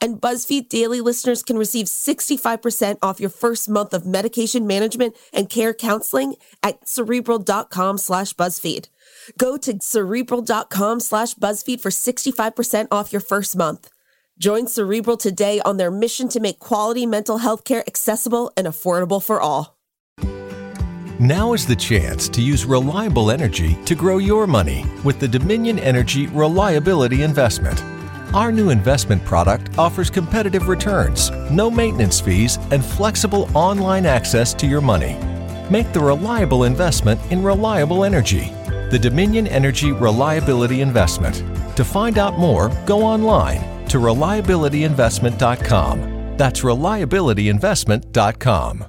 And 0.00 0.20
BuzzFeed 0.20 0.68
Daily 0.68 1.00
listeners 1.00 1.42
can 1.42 1.58
receive 1.58 1.86
65% 1.86 2.98
off 3.02 3.20
your 3.20 3.30
first 3.30 3.68
month 3.68 3.92
of 3.92 4.06
medication 4.06 4.66
management 4.66 5.14
and 5.32 5.50
care 5.50 5.74
counseling 5.74 6.36
at 6.62 6.88
cerebral.com 6.88 7.98
slash 7.98 8.32
BuzzFeed. 8.34 8.88
Go 9.36 9.56
to 9.58 9.78
cerebral.com 9.80 11.00
slash 11.00 11.34
BuzzFeed 11.34 11.80
for 11.80 11.90
65% 11.90 12.88
off 12.90 13.12
your 13.12 13.20
first 13.20 13.56
month. 13.56 13.90
Join 14.40 14.68
Cerebral 14.68 15.18
today 15.18 15.60
on 15.66 15.76
their 15.76 15.90
mission 15.90 16.30
to 16.30 16.40
make 16.40 16.58
quality 16.58 17.04
mental 17.04 17.36
health 17.36 17.64
care 17.64 17.84
accessible 17.86 18.50
and 18.56 18.66
affordable 18.66 19.22
for 19.22 19.38
all. 19.38 19.76
Now 21.20 21.52
is 21.52 21.66
the 21.66 21.76
chance 21.76 22.30
to 22.30 22.40
use 22.40 22.64
reliable 22.64 23.30
energy 23.30 23.74
to 23.84 23.94
grow 23.94 24.16
your 24.16 24.46
money 24.46 24.86
with 25.04 25.20
the 25.20 25.28
Dominion 25.28 25.78
Energy 25.78 26.26
Reliability 26.28 27.22
Investment. 27.22 27.99
Our 28.32 28.52
new 28.52 28.70
investment 28.70 29.24
product 29.24 29.76
offers 29.76 30.08
competitive 30.08 30.68
returns, 30.68 31.32
no 31.50 31.68
maintenance 31.68 32.20
fees, 32.20 32.58
and 32.70 32.84
flexible 32.84 33.50
online 33.54 34.06
access 34.06 34.54
to 34.54 34.68
your 34.68 34.80
money. 34.80 35.18
Make 35.68 35.92
the 35.92 35.98
reliable 35.98 36.62
investment 36.62 37.20
in 37.32 37.42
reliable 37.42 38.04
energy. 38.04 38.52
The 38.90 39.00
Dominion 39.00 39.48
Energy 39.48 39.90
Reliability 39.90 40.80
Investment. 40.80 41.42
To 41.76 41.84
find 41.84 42.18
out 42.18 42.38
more, 42.38 42.68
go 42.86 43.02
online 43.02 43.84
to 43.88 43.98
reliabilityinvestment.com. 43.98 46.36
That's 46.36 46.60
reliabilityinvestment.com. 46.60 48.84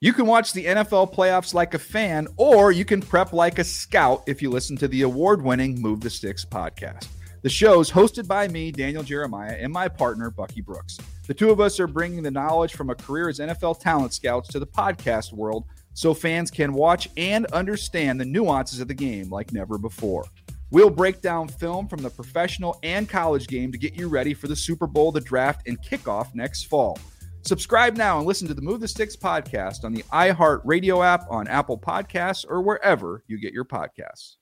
You 0.00 0.12
can 0.12 0.26
watch 0.26 0.52
the 0.52 0.66
NFL 0.66 1.12
playoffs 1.14 1.54
like 1.54 1.74
a 1.74 1.78
fan, 1.78 2.28
or 2.36 2.70
you 2.70 2.84
can 2.84 3.00
prep 3.00 3.32
like 3.32 3.58
a 3.58 3.64
scout 3.64 4.24
if 4.26 4.42
you 4.42 4.50
listen 4.50 4.76
to 4.76 4.88
the 4.88 5.00
award 5.02 5.42
winning 5.42 5.80
Move 5.80 6.02
the 6.02 6.10
Sticks 6.10 6.44
podcast. 6.44 7.08
The 7.48 7.54
show's 7.54 7.90
hosted 7.90 8.28
by 8.28 8.46
me, 8.46 8.70
Daniel 8.70 9.02
Jeremiah, 9.02 9.56
and 9.58 9.72
my 9.72 9.88
partner, 9.88 10.30
Bucky 10.30 10.60
Brooks. 10.60 10.98
The 11.26 11.32
two 11.32 11.48
of 11.48 11.60
us 11.60 11.80
are 11.80 11.86
bringing 11.86 12.22
the 12.22 12.30
knowledge 12.30 12.74
from 12.74 12.90
a 12.90 12.94
career 12.94 13.30
as 13.30 13.38
NFL 13.38 13.80
talent 13.80 14.12
scouts 14.12 14.48
to 14.48 14.58
the 14.58 14.66
podcast 14.66 15.32
world 15.32 15.64
so 15.94 16.12
fans 16.12 16.50
can 16.50 16.74
watch 16.74 17.08
and 17.16 17.46
understand 17.46 18.20
the 18.20 18.26
nuances 18.26 18.80
of 18.80 18.88
the 18.88 18.92
game 18.92 19.30
like 19.30 19.50
never 19.50 19.78
before. 19.78 20.26
We'll 20.70 20.90
break 20.90 21.22
down 21.22 21.48
film 21.48 21.88
from 21.88 22.02
the 22.02 22.10
professional 22.10 22.78
and 22.82 23.08
college 23.08 23.46
game 23.46 23.72
to 23.72 23.78
get 23.78 23.94
you 23.94 24.10
ready 24.10 24.34
for 24.34 24.46
the 24.46 24.54
Super 24.54 24.86
Bowl, 24.86 25.10
the 25.10 25.22
draft, 25.22 25.66
and 25.66 25.80
kickoff 25.80 26.34
next 26.34 26.64
fall. 26.64 26.98
Subscribe 27.46 27.96
now 27.96 28.18
and 28.18 28.26
listen 28.26 28.46
to 28.46 28.52
the 28.52 28.60
Move 28.60 28.80
the 28.80 28.88
Sticks 28.88 29.16
podcast 29.16 29.84
on 29.84 29.94
the 29.94 30.02
iHeart 30.12 30.60
Radio 30.66 31.02
app, 31.02 31.24
on 31.30 31.48
Apple 31.48 31.78
Podcasts, 31.78 32.44
or 32.46 32.60
wherever 32.60 33.24
you 33.26 33.40
get 33.40 33.54
your 33.54 33.64
podcasts. 33.64 34.34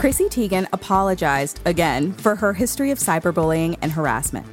Chrissy 0.00 0.30
Teigen 0.30 0.66
apologized 0.72 1.60
again 1.66 2.14
for 2.14 2.34
her 2.34 2.54
history 2.54 2.90
of 2.90 2.98
cyberbullying 2.98 3.76
and 3.82 3.92
harassment. 3.92 4.46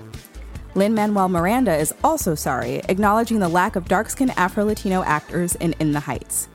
Lin 0.75 0.93
Manuel 0.93 1.29
Miranda 1.29 1.73
is 1.73 1.93
also 2.03 2.35
sorry, 2.35 2.81
acknowledging 2.89 3.39
the 3.39 3.47
lack 3.47 3.77
of 3.77 3.87
dark 3.87 4.09
skinned 4.09 4.33
Afro 4.35 4.65
Latino 4.65 5.03
actors 5.03 5.55
in 5.55 5.71
In 5.79 5.93
the 5.93 6.01
Heights. 6.01 6.49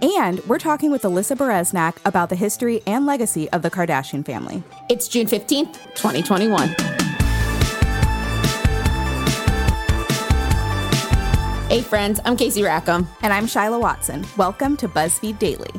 And 0.00 0.40
we're 0.46 0.58
talking 0.58 0.90
with 0.90 1.02
Alyssa 1.02 1.36
Bereznak 1.36 1.98
about 2.06 2.30
the 2.30 2.34
history 2.34 2.80
and 2.86 3.04
legacy 3.04 3.50
of 3.50 3.60
the 3.60 3.70
Kardashian 3.70 4.24
family. 4.24 4.62
It's 4.88 5.06
June 5.06 5.26
15th, 5.26 5.74
2021. 5.94 6.68
Hey, 11.68 11.82
friends, 11.82 12.20
I'm 12.24 12.38
Casey 12.38 12.62
Rackham. 12.62 13.06
And 13.20 13.34
I'm 13.34 13.44
Shyla 13.44 13.78
Watson. 13.78 14.24
Welcome 14.38 14.78
to 14.78 14.88
BuzzFeed 14.88 15.38
Daily. 15.38 15.70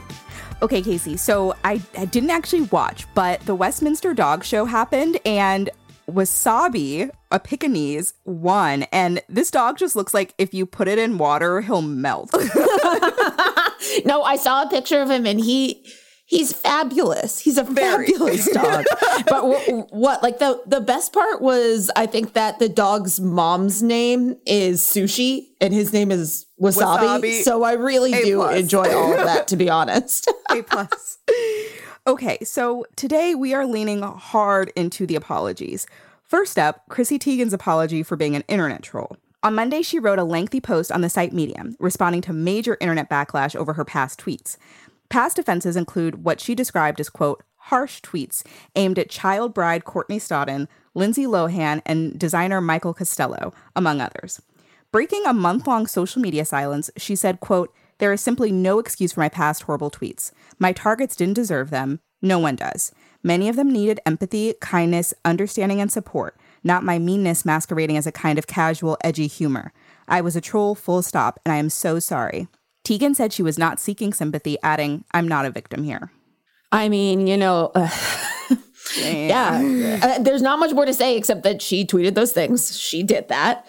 Okay, 0.62 0.82
Casey, 0.84 1.18
so 1.18 1.56
I, 1.64 1.82
I 1.98 2.06
didn't 2.06 2.30
actually 2.30 2.62
watch, 2.64 3.08
but 3.16 3.42
the 3.42 3.56
Westminster 3.56 4.14
Dog 4.14 4.44
Show 4.44 4.66
happened 4.66 5.20
and 5.26 5.72
Wasabi, 6.08 7.10
a 7.32 7.40
Pekingese, 7.40 8.14
won. 8.26 8.84
And 8.92 9.22
this 9.28 9.50
dog 9.50 9.78
just 9.78 9.96
looks 9.96 10.14
like 10.14 10.36
if 10.38 10.54
you 10.54 10.68
put 10.68 10.88
it 10.88 11.00
in 11.00 11.18
water, 11.18 11.62
he'll 11.62 11.82
melt. 11.82 12.32
no, 14.06 14.22
I 14.22 14.38
saw 14.40 14.64
a 14.64 14.70
picture 14.70 15.02
of 15.02 15.10
him 15.10 15.26
and 15.26 15.40
he 15.40 15.84
he's 16.32 16.52
fabulous. 16.54 17.38
He's 17.40 17.58
a 17.60 17.64
Very. 17.64 18.08
fabulous 18.08 18.50
dog. 18.54 18.86
but 19.28 19.42
w- 19.42 19.86
what 19.92 20.24
like 20.24 20.40
the 20.40 20.60
the 20.66 20.82
best 20.82 21.14
part 21.14 21.42
was 21.42 21.92
I 21.96 22.08
think 22.08 22.34
that 22.34 22.58
the 22.58 22.70
dog's 22.70 23.20
mom's 23.20 23.84
name 23.84 24.38
is 24.48 24.82
Sushi 24.82 25.50
and 25.60 25.74
his 25.74 25.94
name 25.94 26.10
is 26.10 26.48
Wasabi. 26.60 27.22
Wasabi. 27.22 27.44
So 27.44 27.62
I 27.64 27.74
really 27.74 28.14
A 28.14 28.24
do 28.24 28.38
plus. 28.38 28.60
enjoy 28.60 28.90
all 28.96 29.14
of 29.14 29.24
that 29.26 29.48
to 29.50 29.56
be 29.58 29.70
honest. 29.70 30.32
A 30.50 30.64
plus. 30.64 31.20
Okay, 32.08 32.40
so 32.44 32.86
today 32.96 33.36
we 33.36 33.54
are 33.54 33.66
leaning 33.68 34.02
hard 34.02 34.72
into 34.76 35.06
the 35.06 35.16
apologies. 35.16 35.86
First 36.24 36.58
up, 36.58 36.84
Chrissy 36.90 37.20
Teigen's 37.20 37.54
apology 37.54 38.02
for 38.04 38.16
being 38.16 38.36
an 38.36 38.44
internet 38.48 38.82
troll. 38.82 39.18
On 39.44 39.54
Monday, 39.54 39.82
she 39.82 40.00
wrote 40.00 40.18
a 40.20 40.24
lengthy 40.24 40.62
post 40.62 40.92
on 40.92 41.02
the 41.02 41.10
site 41.10 41.34
Medium, 41.34 41.76
responding 41.80 42.22
to 42.22 42.32
major 42.34 42.78
internet 42.80 43.10
backlash 43.10 43.56
over 43.56 43.74
her 43.74 43.84
past 43.84 44.20
tweets. 44.22 44.56
Past 45.12 45.38
offenses 45.38 45.76
include 45.76 46.24
what 46.24 46.40
she 46.40 46.56
described 46.56 47.02
as, 47.02 47.10
quote, 47.10 47.44
harsh 47.64 48.00
tweets 48.00 48.44
aimed 48.78 48.98
at 48.98 49.10
child 49.10 49.54
bride 49.54 49.84
Courtney 49.84 50.20
Stodden, 50.20 50.70
Lindsay 50.96 51.26
Lohan, 51.26 51.82
and 51.86 52.18
designer 52.18 52.62
Michael 52.62 52.94
Costello, 52.94 53.54
among 53.76 54.00
others. 54.00 54.42
Breaking 54.90 55.26
a 55.26 55.34
month 55.34 55.68
long 55.68 55.86
social 55.86 56.22
media 56.22 56.46
silence, 56.46 56.90
she 56.96 57.18
said, 57.18 57.42
quote, 57.42 57.74
There 57.98 58.14
is 58.14 58.22
simply 58.22 58.54
no 58.54 58.80
excuse 58.80 59.12
for 59.12 59.20
my 59.20 59.28
past 59.28 59.64
horrible 59.64 59.92
tweets. 59.92 60.32
My 60.60 60.72
targets 60.72 61.18
didn't 61.18 61.34
deserve 61.36 61.72
them. 61.72 62.00
No 62.22 62.40
one 62.40 62.56
does. 62.56 62.94
Many 63.22 63.50
of 63.50 63.58
them 63.58 63.70
needed 63.70 64.00
empathy, 64.06 64.54
kindness, 64.62 65.14
understanding, 65.26 65.82
and 65.82 65.92
support, 65.92 66.38
not 66.64 66.86
my 66.86 67.00
meanness 67.00 67.44
masquerading 67.44 67.98
as 67.98 68.08
a 68.08 68.14
kind 68.14 68.40
of 68.40 68.48
casual, 68.48 68.98
edgy 69.04 69.28
humor. 69.28 69.74
I 70.08 70.22
was 70.22 70.38
a 70.38 70.42
troll, 70.42 70.74
full 70.74 71.02
stop, 71.02 71.38
and 71.46 71.52
I 71.52 71.58
am 71.58 71.70
so 71.70 72.00
sorry. 72.00 72.48
Teigen 72.86 73.16
said 73.16 73.34
she 73.34 73.44
was 73.44 73.58
not 73.58 73.80
seeking 73.80 74.14
sympathy, 74.14 74.58
adding, 74.64 75.04
I'm 75.12 75.28
not 75.28 75.46
a 75.46 75.52
victim 75.52 75.84
here. 75.84 76.12
I 76.72 76.90
mean, 76.90 77.28
you 77.28 77.38
know, 77.38 77.72
uh, 77.76 77.90
yeah, 78.98 80.00
uh, 80.02 80.20
there's 80.20 80.42
not 80.42 80.60
much 80.60 80.74
more 80.74 80.86
to 80.86 80.94
say 80.94 81.18
except 81.18 81.44
that 81.44 81.62
she 81.62 81.86
tweeted 81.86 82.16
those 82.16 82.32
things. 82.32 82.80
She 82.80 83.04
did 83.04 83.28
that. 83.28 83.68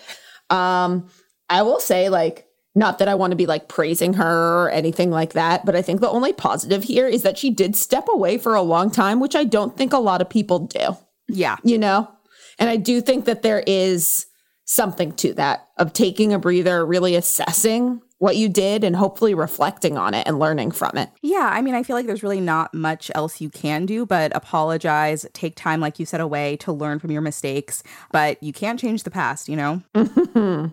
Um, 0.50 1.08
I 1.48 1.62
will 1.62 1.80
say, 1.80 2.08
like, 2.08 2.46
not 2.74 2.98
that 2.98 3.08
I 3.08 3.14
want 3.14 3.32
to 3.32 3.36
be 3.36 3.46
like 3.46 3.68
praising 3.68 4.14
her 4.14 4.64
or 4.64 4.70
anything 4.70 5.10
like 5.10 5.34
that, 5.34 5.66
but 5.66 5.76
I 5.76 5.82
think 5.82 6.00
the 6.00 6.08
only 6.08 6.32
positive 6.32 6.84
here 6.84 7.06
is 7.06 7.22
that 7.22 7.36
she 7.36 7.50
did 7.50 7.76
step 7.76 8.08
away 8.08 8.38
for 8.38 8.54
a 8.54 8.62
long 8.62 8.90
time, 8.90 9.20
which 9.20 9.36
I 9.36 9.44
don't 9.44 9.76
think 9.76 9.92
a 9.92 9.98
lot 9.98 10.22
of 10.22 10.30
people 10.30 10.60
do. 10.60 10.96
Yeah. 11.28 11.56
You 11.62 11.78
know? 11.78 12.10
And 12.58 12.70
I 12.70 12.76
do 12.76 13.00
think 13.00 13.26
that 13.26 13.42
there 13.42 13.62
is 13.66 14.26
something 14.64 15.12
to 15.12 15.34
that 15.34 15.66
of 15.76 15.92
taking 15.92 16.32
a 16.32 16.38
breather, 16.38 16.84
really 16.86 17.14
assessing 17.14 18.00
what 18.22 18.36
you 18.36 18.48
did 18.48 18.84
and 18.84 18.94
hopefully 18.94 19.34
reflecting 19.34 19.98
on 19.98 20.14
it 20.14 20.24
and 20.28 20.38
learning 20.38 20.70
from 20.70 20.96
it. 20.96 21.10
Yeah, 21.22 21.50
I 21.52 21.60
mean, 21.60 21.74
I 21.74 21.82
feel 21.82 21.96
like 21.96 22.06
there's 22.06 22.22
really 22.22 22.40
not 22.40 22.72
much 22.72 23.10
else 23.16 23.40
you 23.40 23.50
can 23.50 23.84
do 23.84 24.06
but 24.06 24.30
apologize, 24.36 25.26
take 25.32 25.56
time, 25.56 25.80
like 25.80 25.98
you 25.98 26.06
said, 26.06 26.20
away 26.20 26.56
to 26.58 26.72
learn 26.72 27.00
from 27.00 27.10
your 27.10 27.20
mistakes. 27.20 27.82
But 28.12 28.40
you 28.40 28.52
can't 28.52 28.78
change 28.78 29.02
the 29.02 29.10
past, 29.10 29.48
you 29.48 29.56
know? 29.56 30.70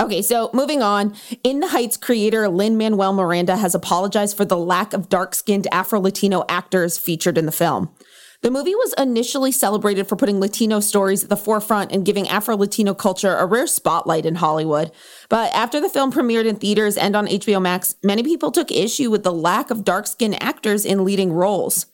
Okay, 0.00 0.22
so 0.22 0.48
moving 0.54 0.82
on. 0.82 1.14
In 1.44 1.60
the 1.60 1.68
Heights 1.68 1.98
creator 1.98 2.48
Lin 2.48 2.78
Manuel 2.78 3.12
Miranda 3.12 3.56
has 3.58 3.74
apologized 3.74 4.36
for 4.36 4.46
the 4.46 4.56
lack 4.56 4.94
of 4.94 5.10
dark 5.10 5.34
skinned 5.34 5.68
Afro 5.70 6.00
Latino 6.00 6.44
actors 6.48 6.96
featured 6.96 7.36
in 7.36 7.44
the 7.44 7.52
film. 7.52 7.94
The 8.42 8.50
movie 8.50 8.74
was 8.74 8.92
initially 8.98 9.52
celebrated 9.52 10.08
for 10.08 10.16
putting 10.16 10.40
Latino 10.40 10.80
stories 10.80 11.22
at 11.22 11.30
the 11.30 11.36
forefront 11.36 11.92
and 11.92 12.04
giving 12.04 12.28
Afro 12.28 12.56
Latino 12.56 12.92
culture 12.92 13.36
a 13.36 13.46
rare 13.46 13.68
spotlight 13.68 14.26
in 14.26 14.34
Hollywood. 14.34 14.90
But 15.28 15.54
after 15.54 15.80
the 15.80 15.88
film 15.88 16.10
premiered 16.10 16.46
in 16.46 16.56
theaters 16.56 16.96
and 16.96 17.14
on 17.14 17.28
HBO 17.28 17.62
Max, 17.62 17.94
many 18.02 18.24
people 18.24 18.50
took 18.50 18.72
issue 18.72 19.12
with 19.12 19.22
the 19.22 19.32
lack 19.32 19.70
of 19.70 19.84
dark 19.84 20.08
skinned 20.08 20.42
actors 20.42 20.84
in 20.84 21.04
leading 21.04 21.32
roles. 21.32 21.86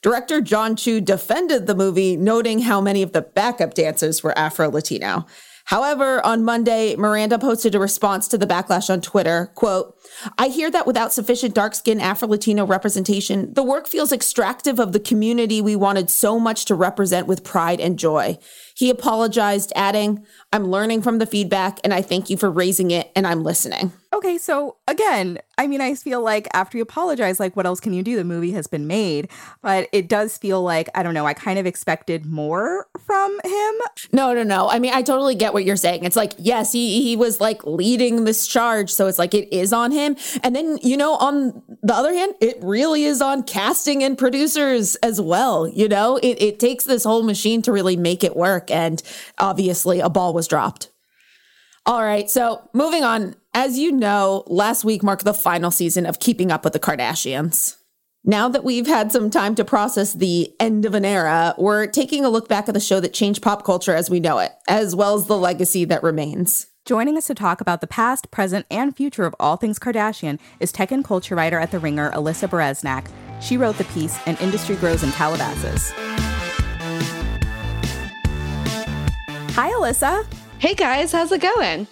Director 0.00 0.40
Jon 0.40 0.76
Chu 0.76 1.00
defended 1.00 1.66
the 1.66 1.74
movie, 1.74 2.16
noting 2.16 2.60
how 2.60 2.80
many 2.80 3.02
of 3.02 3.12
the 3.12 3.22
backup 3.22 3.74
dancers 3.74 4.22
were 4.22 4.38
Afro 4.38 4.70
Latino. 4.70 5.26
However, 5.66 6.24
on 6.24 6.44
Monday, 6.44 6.94
Miranda 6.94 7.40
posted 7.40 7.74
a 7.74 7.80
response 7.80 8.28
to 8.28 8.38
the 8.38 8.46
backlash 8.46 8.88
on 8.88 9.00
Twitter, 9.00 9.50
quote, 9.56 9.96
I 10.38 10.46
hear 10.46 10.70
that 10.70 10.86
without 10.86 11.12
sufficient 11.12 11.56
dark 11.56 11.74
skin 11.74 12.00
Afro-Latino 12.00 12.64
representation, 12.64 13.52
the 13.52 13.64
work 13.64 13.88
feels 13.88 14.12
extractive 14.12 14.78
of 14.78 14.92
the 14.92 15.00
community 15.00 15.60
we 15.60 15.74
wanted 15.74 16.08
so 16.08 16.38
much 16.38 16.66
to 16.66 16.76
represent 16.76 17.26
with 17.26 17.42
pride 17.42 17.80
and 17.80 17.98
joy. 17.98 18.38
He 18.76 18.90
apologized, 18.90 19.72
adding, 19.74 20.24
I'm 20.52 20.70
learning 20.70 21.02
from 21.02 21.18
the 21.18 21.26
feedback 21.26 21.80
and 21.82 21.92
I 21.92 22.00
thank 22.00 22.30
you 22.30 22.36
for 22.36 22.48
raising 22.48 22.92
it 22.92 23.10
and 23.16 23.26
I'm 23.26 23.42
listening. 23.42 23.92
Okay, 24.16 24.38
so 24.38 24.78
again, 24.88 25.38
I 25.58 25.66
mean, 25.66 25.82
I 25.82 25.94
feel 25.94 26.22
like 26.22 26.48
after 26.54 26.78
you 26.78 26.82
apologize, 26.82 27.38
like, 27.38 27.54
what 27.54 27.66
else 27.66 27.80
can 27.80 27.92
you 27.92 28.02
do? 28.02 28.16
The 28.16 28.24
movie 28.24 28.52
has 28.52 28.66
been 28.66 28.86
made, 28.86 29.28
but 29.60 29.90
it 29.92 30.08
does 30.08 30.38
feel 30.38 30.62
like, 30.62 30.88
I 30.94 31.02
don't 31.02 31.12
know, 31.12 31.26
I 31.26 31.34
kind 31.34 31.58
of 31.58 31.66
expected 31.66 32.24
more 32.24 32.86
from 33.04 33.38
him. 33.44 33.74
No, 34.12 34.32
no, 34.32 34.42
no. 34.42 34.70
I 34.70 34.78
mean, 34.78 34.94
I 34.94 35.02
totally 35.02 35.34
get 35.34 35.52
what 35.52 35.66
you're 35.66 35.76
saying. 35.76 36.04
It's 36.04 36.16
like, 36.16 36.32
yes, 36.38 36.72
he, 36.72 37.02
he 37.02 37.14
was 37.14 37.42
like 37.42 37.62
leading 37.66 38.24
this 38.24 38.46
charge. 38.46 38.90
So 38.90 39.06
it's 39.06 39.18
like 39.18 39.34
it 39.34 39.54
is 39.54 39.70
on 39.74 39.92
him. 39.92 40.16
And 40.42 40.56
then, 40.56 40.78
you 40.82 40.96
know, 40.96 41.16
on 41.16 41.62
the 41.82 41.92
other 41.92 42.14
hand, 42.14 42.36
it 42.40 42.56
really 42.62 43.04
is 43.04 43.20
on 43.20 43.42
casting 43.42 44.02
and 44.02 44.16
producers 44.16 44.96
as 44.96 45.20
well. 45.20 45.68
You 45.68 45.88
know, 45.88 46.16
it, 46.16 46.40
it 46.40 46.58
takes 46.58 46.84
this 46.84 47.04
whole 47.04 47.22
machine 47.22 47.60
to 47.62 47.72
really 47.72 47.98
make 47.98 48.24
it 48.24 48.34
work. 48.34 48.70
And 48.70 49.02
obviously, 49.36 50.00
a 50.00 50.08
ball 50.08 50.32
was 50.32 50.48
dropped. 50.48 50.90
All 51.86 52.02
right, 52.02 52.28
so 52.28 52.68
moving 52.72 53.04
on. 53.04 53.36
As 53.58 53.78
you 53.78 53.90
know, 53.90 54.44
last 54.48 54.84
week 54.84 55.02
marked 55.02 55.24
the 55.24 55.32
final 55.32 55.70
season 55.70 56.04
of 56.04 56.20
Keeping 56.20 56.52
Up 56.52 56.62
with 56.62 56.74
the 56.74 56.78
Kardashians. 56.78 57.76
Now 58.22 58.50
that 58.50 58.64
we've 58.64 58.86
had 58.86 59.10
some 59.10 59.30
time 59.30 59.54
to 59.54 59.64
process 59.64 60.12
the 60.12 60.54
end 60.60 60.84
of 60.84 60.92
an 60.92 61.06
era, 61.06 61.54
we're 61.56 61.86
taking 61.86 62.22
a 62.22 62.28
look 62.28 62.50
back 62.50 62.68
at 62.68 62.74
the 62.74 62.80
show 62.80 63.00
that 63.00 63.14
changed 63.14 63.40
pop 63.40 63.64
culture 63.64 63.94
as 63.94 64.10
we 64.10 64.20
know 64.20 64.40
it, 64.40 64.52
as 64.68 64.94
well 64.94 65.14
as 65.14 65.24
the 65.24 65.38
legacy 65.38 65.86
that 65.86 66.02
remains. 66.02 66.66
Joining 66.84 67.16
us 67.16 67.28
to 67.28 67.34
talk 67.34 67.62
about 67.62 67.80
the 67.80 67.86
past, 67.86 68.30
present, 68.30 68.66
and 68.70 68.94
future 68.94 69.24
of 69.24 69.34
all 69.40 69.56
things 69.56 69.78
Kardashian 69.78 70.38
is 70.60 70.70
tech 70.70 70.90
and 70.90 71.02
culture 71.02 71.34
writer 71.34 71.58
at 71.58 71.70
The 71.70 71.78
Ringer, 71.78 72.10
Alyssa 72.10 72.50
Bereznak. 72.50 73.10
She 73.40 73.56
wrote 73.56 73.78
the 73.78 73.84
piece, 73.84 74.18
An 74.26 74.36
Industry 74.42 74.76
Grows 74.76 75.02
in 75.02 75.12
Calabasas. 75.12 75.92
Hi, 79.54 79.70
Alyssa. 79.70 80.26
Hey 80.58 80.74
guys, 80.74 81.12
how's 81.12 81.32
it 81.32 81.40
going? 81.40 81.86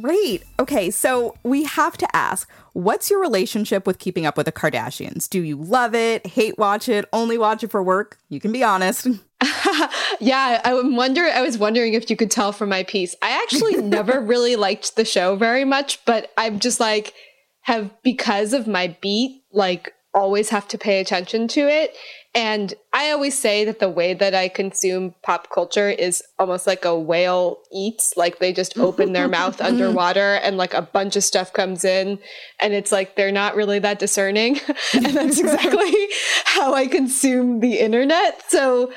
Great. 0.00 0.44
Okay, 0.60 0.90
so 0.90 1.36
we 1.42 1.64
have 1.64 1.96
to 1.98 2.16
ask 2.16 2.48
what's 2.72 3.10
your 3.10 3.20
relationship 3.20 3.86
with 3.86 3.98
keeping 3.98 4.26
up 4.26 4.36
with 4.36 4.46
the 4.46 4.52
Kardashians? 4.52 5.28
Do 5.28 5.42
you 5.42 5.56
love 5.56 5.94
it, 5.94 6.26
hate 6.26 6.56
watch 6.56 6.88
it, 6.88 7.04
only 7.12 7.36
watch 7.36 7.64
it 7.64 7.70
for 7.70 7.82
work? 7.82 8.18
You 8.28 8.38
can 8.38 8.52
be 8.52 8.62
honest. 8.62 9.08
yeah, 10.20 10.60
I 10.64 10.80
wonder 10.84 11.22
I 11.22 11.42
was 11.42 11.58
wondering 11.58 11.94
if 11.94 12.10
you 12.10 12.16
could 12.16 12.30
tell 12.30 12.52
from 12.52 12.68
my 12.68 12.84
piece. 12.84 13.16
I 13.22 13.42
actually 13.42 13.76
never 13.82 14.20
really 14.24 14.54
liked 14.54 14.94
the 14.94 15.04
show 15.04 15.34
very 15.34 15.64
much, 15.64 16.04
but 16.04 16.30
I'm 16.36 16.60
just 16.60 16.78
like 16.78 17.14
have 17.62 17.90
because 18.02 18.52
of 18.52 18.66
my 18.66 18.96
beat 19.00 19.42
like 19.52 19.92
always 20.14 20.50
have 20.50 20.66
to 20.68 20.78
pay 20.78 21.00
attention 21.00 21.48
to 21.48 21.60
it 21.68 21.94
and 22.34 22.74
I 22.92 23.10
always 23.10 23.38
say 23.38 23.64
that 23.64 23.78
the 23.78 23.88
way 23.88 24.12
that 24.14 24.34
I 24.34 24.48
consume 24.48 25.14
pop 25.22 25.50
culture 25.50 25.88
is 25.88 26.22
almost 26.38 26.66
like 26.66 26.84
a 26.84 26.96
whale 26.96 27.58
eats. 27.72 28.12
Like 28.16 28.38
they 28.38 28.52
just 28.52 28.78
open 28.78 29.12
their 29.12 29.28
mouth 29.28 29.60
underwater 29.62 30.34
and 30.34 30.56
like 30.56 30.74
a 30.74 30.82
bunch 30.82 31.16
of 31.16 31.24
stuff 31.24 31.52
comes 31.52 31.84
in. 31.84 32.18
And 32.60 32.74
it's 32.74 32.92
like 32.92 33.16
they're 33.16 33.32
not 33.32 33.56
really 33.56 33.78
that 33.80 33.98
discerning. 33.98 34.60
and 34.94 35.06
that's 35.06 35.38
exactly 35.40 36.08
how 36.44 36.74
I 36.74 36.86
consume 36.86 37.60
the 37.60 37.80
internet. 37.80 38.42
So 38.48 38.92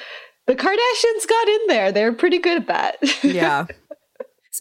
the 0.46 0.56
Kardashians 0.56 1.28
got 1.28 1.48
in 1.48 1.60
there. 1.68 1.92
They're 1.92 2.14
pretty 2.14 2.38
good 2.38 2.57
at 2.57 2.68
that. 2.68 3.24
Yeah. 3.24 3.66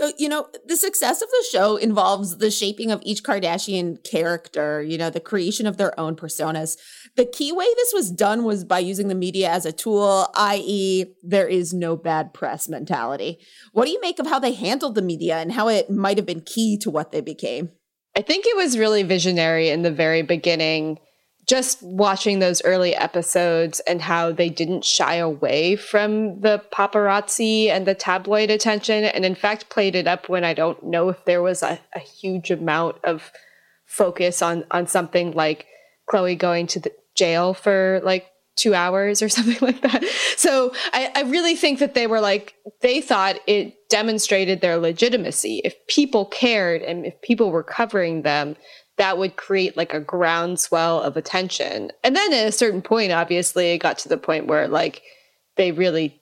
So, 0.00 0.12
you 0.16 0.30
know, 0.30 0.48
the 0.64 0.78
success 0.78 1.20
of 1.20 1.28
the 1.28 1.44
show 1.52 1.76
involves 1.76 2.38
the 2.38 2.50
shaping 2.50 2.90
of 2.90 3.02
each 3.04 3.22
Kardashian 3.22 4.02
character, 4.02 4.82
you 4.82 4.96
know, 4.96 5.10
the 5.10 5.20
creation 5.20 5.66
of 5.66 5.76
their 5.76 5.98
own 6.00 6.16
personas. 6.16 6.78
The 7.16 7.26
key 7.26 7.52
way 7.52 7.66
this 7.76 7.92
was 7.92 8.10
done 8.10 8.44
was 8.44 8.64
by 8.64 8.78
using 8.78 9.08
the 9.08 9.14
media 9.14 9.50
as 9.50 9.66
a 9.66 9.72
tool, 9.72 10.28
i.e., 10.36 11.04
there 11.22 11.46
is 11.46 11.74
no 11.74 11.96
bad 11.96 12.32
press 12.32 12.66
mentality. 12.66 13.40
What 13.72 13.84
do 13.84 13.90
you 13.90 14.00
make 14.00 14.18
of 14.18 14.26
how 14.26 14.38
they 14.38 14.54
handled 14.54 14.94
the 14.94 15.02
media 15.02 15.36
and 15.36 15.52
how 15.52 15.68
it 15.68 15.90
might 15.90 16.16
have 16.16 16.24
been 16.24 16.40
key 16.40 16.78
to 16.78 16.90
what 16.90 17.12
they 17.12 17.20
became? 17.20 17.70
I 18.16 18.22
think 18.22 18.46
it 18.46 18.56
was 18.56 18.78
really 18.78 19.02
visionary 19.02 19.68
in 19.68 19.82
the 19.82 19.92
very 19.92 20.22
beginning 20.22 20.98
just 21.50 21.82
watching 21.82 22.38
those 22.38 22.62
early 22.64 22.94
episodes 22.94 23.80
and 23.80 24.00
how 24.00 24.30
they 24.30 24.48
didn't 24.48 24.84
shy 24.84 25.16
away 25.16 25.74
from 25.74 26.40
the 26.42 26.62
paparazzi 26.72 27.66
and 27.66 27.88
the 27.88 27.94
tabloid 27.94 28.50
attention, 28.50 29.02
and 29.02 29.24
in 29.24 29.34
fact 29.34 29.68
played 29.68 29.96
it 29.96 30.06
up 30.06 30.28
when 30.28 30.44
I 30.44 30.54
don't 30.54 30.80
know 30.84 31.08
if 31.08 31.24
there 31.24 31.42
was 31.42 31.64
a, 31.64 31.80
a 31.92 31.98
huge 31.98 32.52
amount 32.52 32.98
of 33.02 33.32
focus 33.84 34.42
on 34.42 34.64
on 34.70 34.86
something 34.86 35.32
like 35.32 35.66
Khloé 36.08 36.38
going 36.38 36.68
to 36.68 36.78
the 36.78 36.92
jail 37.16 37.52
for 37.52 38.00
like 38.04 38.30
two 38.54 38.72
hours 38.72 39.20
or 39.20 39.28
something 39.36 39.58
like 39.60 39.80
that. 39.80 40.04
So 40.36 40.72
I, 40.92 41.10
I, 41.16 41.22
really 41.22 41.56
think 41.56 41.80
that 41.80 41.94
they 41.94 42.06
were 42.06 42.20
like, 42.20 42.54
they 42.80 43.00
thought 43.00 43.36
it 43.46 43.88
demonstrated 43.88 44.60
their 44.60 44.76
legitimacy. 44.76 45.62
If 45.64 45.74
people 45.86 46.26
cared 46.26 46.82
and 46.82 47.06
if 47.06 47.20
people 47.22 47.50
were 47.50 47.62
covering 47.62 48.22
them, 48.22 48.56
that 49.00 49.16
would 49.16 49.36
create 49.36 49.78
like 49.78 49.94
a 49.94 49.98
groundswell 50.00 51.00
of 51.00 51.16
attention. 51.16 51.90
And 52.04 52.14
then 52.14 52.34
at 52.34 52.46
a 52.46 52.52
certain 52.52 52.82
point, 52.82 53.12
obviously, 53.12 53.70
it 53.70 53.78
got 53.78 53.96
to 54.00 54.10
the 54.10 54.18
point 54.18 54.46
where 54.46 54.68
like 54.68 55.00
they 55.56 55.72
really 55.72 56.20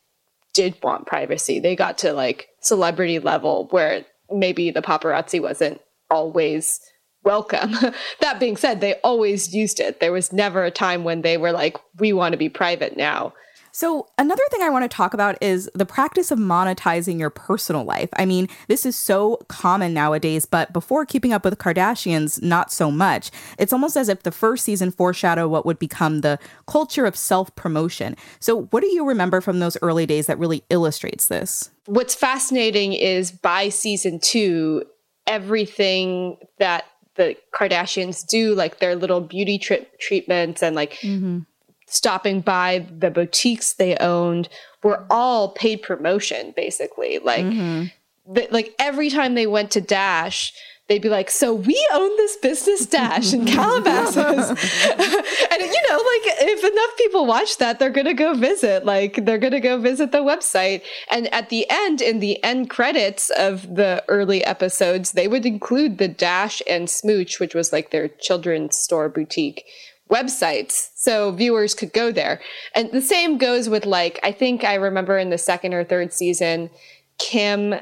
did 0.55 0.77
want 0.81 1.05
privacy. 1.05 1.59
They 1.59 1.75
got 1.75 1.99
to 1.99 2.13
like 2.13 2.51
celebrity 2.61 3.19
level 3.19 3.67
where 3.73 4.05
maybe 4.31 4.71
the 4.71 4.81
paparazzi 4.81 5.43
wasn't 5.43 5.81
always 6.09 6.79
welcome. 7.25 7.73
that 8.21 8.39
being 8.39 8.57
said, 8.57 8.81
they 8.81 8.95
always 9.03 9.53
used 9.53 9.81
it. 9.81 9.99
There 9.99 10.13
was 10.13 10.33
never 10.33 10.63
a 10.63 10.71
time 10.71 11.03
when 11.03 11.23
they 11.23 11.37
were 11.37 11.51
like, 11.51 11.79
we 11.99 12.13
want 12.13 12.31
to 12.31 12.39
be 12.39 12.49
private 12.49 12.97
now. 12.97 13.33
So, 13.73 14.09
another 14.19 14.43
thing 14.51 14.63
I 14.63 14.71
want 14.71 14.89
to 14.89 14.95
talk 14.95 15.15
about 15.15 15.41
is 15.43 15.71
the 15.75 15.87
practice 15.87 16.31
of 16.31 16.39
monetizing 16.39 17.19
your 17.19 17.31
personal 17.31 17.85
life. 17.85 18.09
I 18.17 18.25
mean, 18.25 18.49
this 18.67 18.87
is 18.87 18.97
so 18.97 19.39
common 19.49 19.95
nowadays, 19.95 20.47
but 20.47 20.73
before 20.73 21.05
keeping 21.05 21.33
up 21.33 21.45
with 21.45 21.59
Kardashians, 21.59 22.43
not 22.43 22.73
so 22.73 22.91
much. 22.91 23.31
It's 23.59 23.73
almost 23.73 23.97
as 23.97 24.09
if 24.09 24.23
the 24.23 24.33
first 24.33 24.65
season 24.65 24.91
foreshadowed 24.91 25.51
what 25.51 25.67
would 25.67 25.79
become 25.79 26.21
the 26.21 26.39
culture 26.67 27.07
of 27.07 27.17
self 27.17 27.55
promotion. 27.57 28.17
So, 28.41 28.63
what 28.63 28.81
do 28.81 28.89
you 28.89 29.07
remember 29.07 29.41
from 29.41 29.61
those 29.61 29.77
early 29.83 30.07
days 30.07 30.27
that 30.27 30.39
really 30.39 30.65
illustrates 30.71 31.29
this? 31.29 31.71
What's 31.87 32.15
fascinating 32.15 32.93
is 32.93 33.33
by 33.33 33.69
season 33.69 34.21
two, 34.21 34.85
everything 35.27 36.39
that 36.59 36.85
the 37.17 37.37
Kardashians 37.53 38.27
do, 38.27 38.55
like 38.55 38.79
their 38.79 38.95
little 38.95 39.21
beauty 39.21 39.59
trip 39.59 39.99
treatments 39.99 40.63
and 40.63 40.77
like 40.77 40.95
mm-hmm 40.95 41.41
stopping 41.89 42.41
by 42.41 42.87
the 42.99 43.11
boutiques 43.11 43.75
they 43.75 43.97
owned 43.97 44.49
were 44.83 45.05
all 45.11 45.51
paid 45.51 45.83
promotion 45.83 46.53
basically. 46.57 47.19
Like 47.19 47.45
mm-hmm. 47.45 48.33
the, 48.33 48.49
like 48.51 48.75
every 48.79 49.11
time 49.11 49.35
they 49.35 49.47
went 49.47 49.71
to 49.73 49.81
dash 49.81 50.53
they'd 50.89 51.03
be 51.03 51.09
like 51.11 51.31
so 51.31 51.53
we 51.55 51.89
own 51.93 52.09
this 52.17 52.37
business 52.37 52.87
dash 52.87 53.33
in 53.33 53.45
calabasas. 53.55 54.51
And 55.51 55.63
you 55.63 55.83
know 55.89 55.97
like 55.97 56.37
if 56.41 56.65
enough 56.65 56.97
people 56.97 57.27
watch 57.27 57.59
that 57.59 57.79
they're 57.79 57.91
gonna 57.91 58.15
go 58.15 58.35
visit 58.35 58.85
like 58.85 59.25
they're 59.25 59.39
gonna 59.39 59.61
go 59.61 59.79
visit 59.79 60.13
the 60.13 60.19
website. 60.19 60.83
And 61.11 61.33
at 61.33 61.49
the 61.49 61.67
end 61.69 62.01
in 62.01 62.21
the 62.21 62.43
end 62.45 62.71
credits 62.71 63.31
of 63.31 63.75
the 63.75 64.05
early 64.09 64.45
episodes 64.45 65.13
they 65.13 65.29
would 65.29 65.45
include 65.45 65.99
the 65.99 66.09
dash 66.09 66.63
and 66.69 66.89
smooch 66.89 67.41
which 67.41 67.55
was 67.55 67.73
like 67.73 67.91
their 67.91 68.09
children's 68.09 68.77
store 68.77 69.09
boutique 69.09 69.65
websites 70.11 70.91
so 70.95 71.31
viewers 71.33 71.75
could 71.75 71.93
go 71.93 72.11
there. 72.11 72.41
And 72.75 72.91
the 72.91 73.01
same 73.01 73.39
goes 73.39 73.69
with 73.69 73.87
like 73.87 74.19
I 74.23 74.33
think 74.33 74.65
I 74.65 74.75
remember 74.75 75.19
in 75.19 75.31
the 75.31 75.39
second 75.39 75.75
or 75.75 75.85
third 75.85 76.13
season 76.13 76.71
Kim 77.19 77.75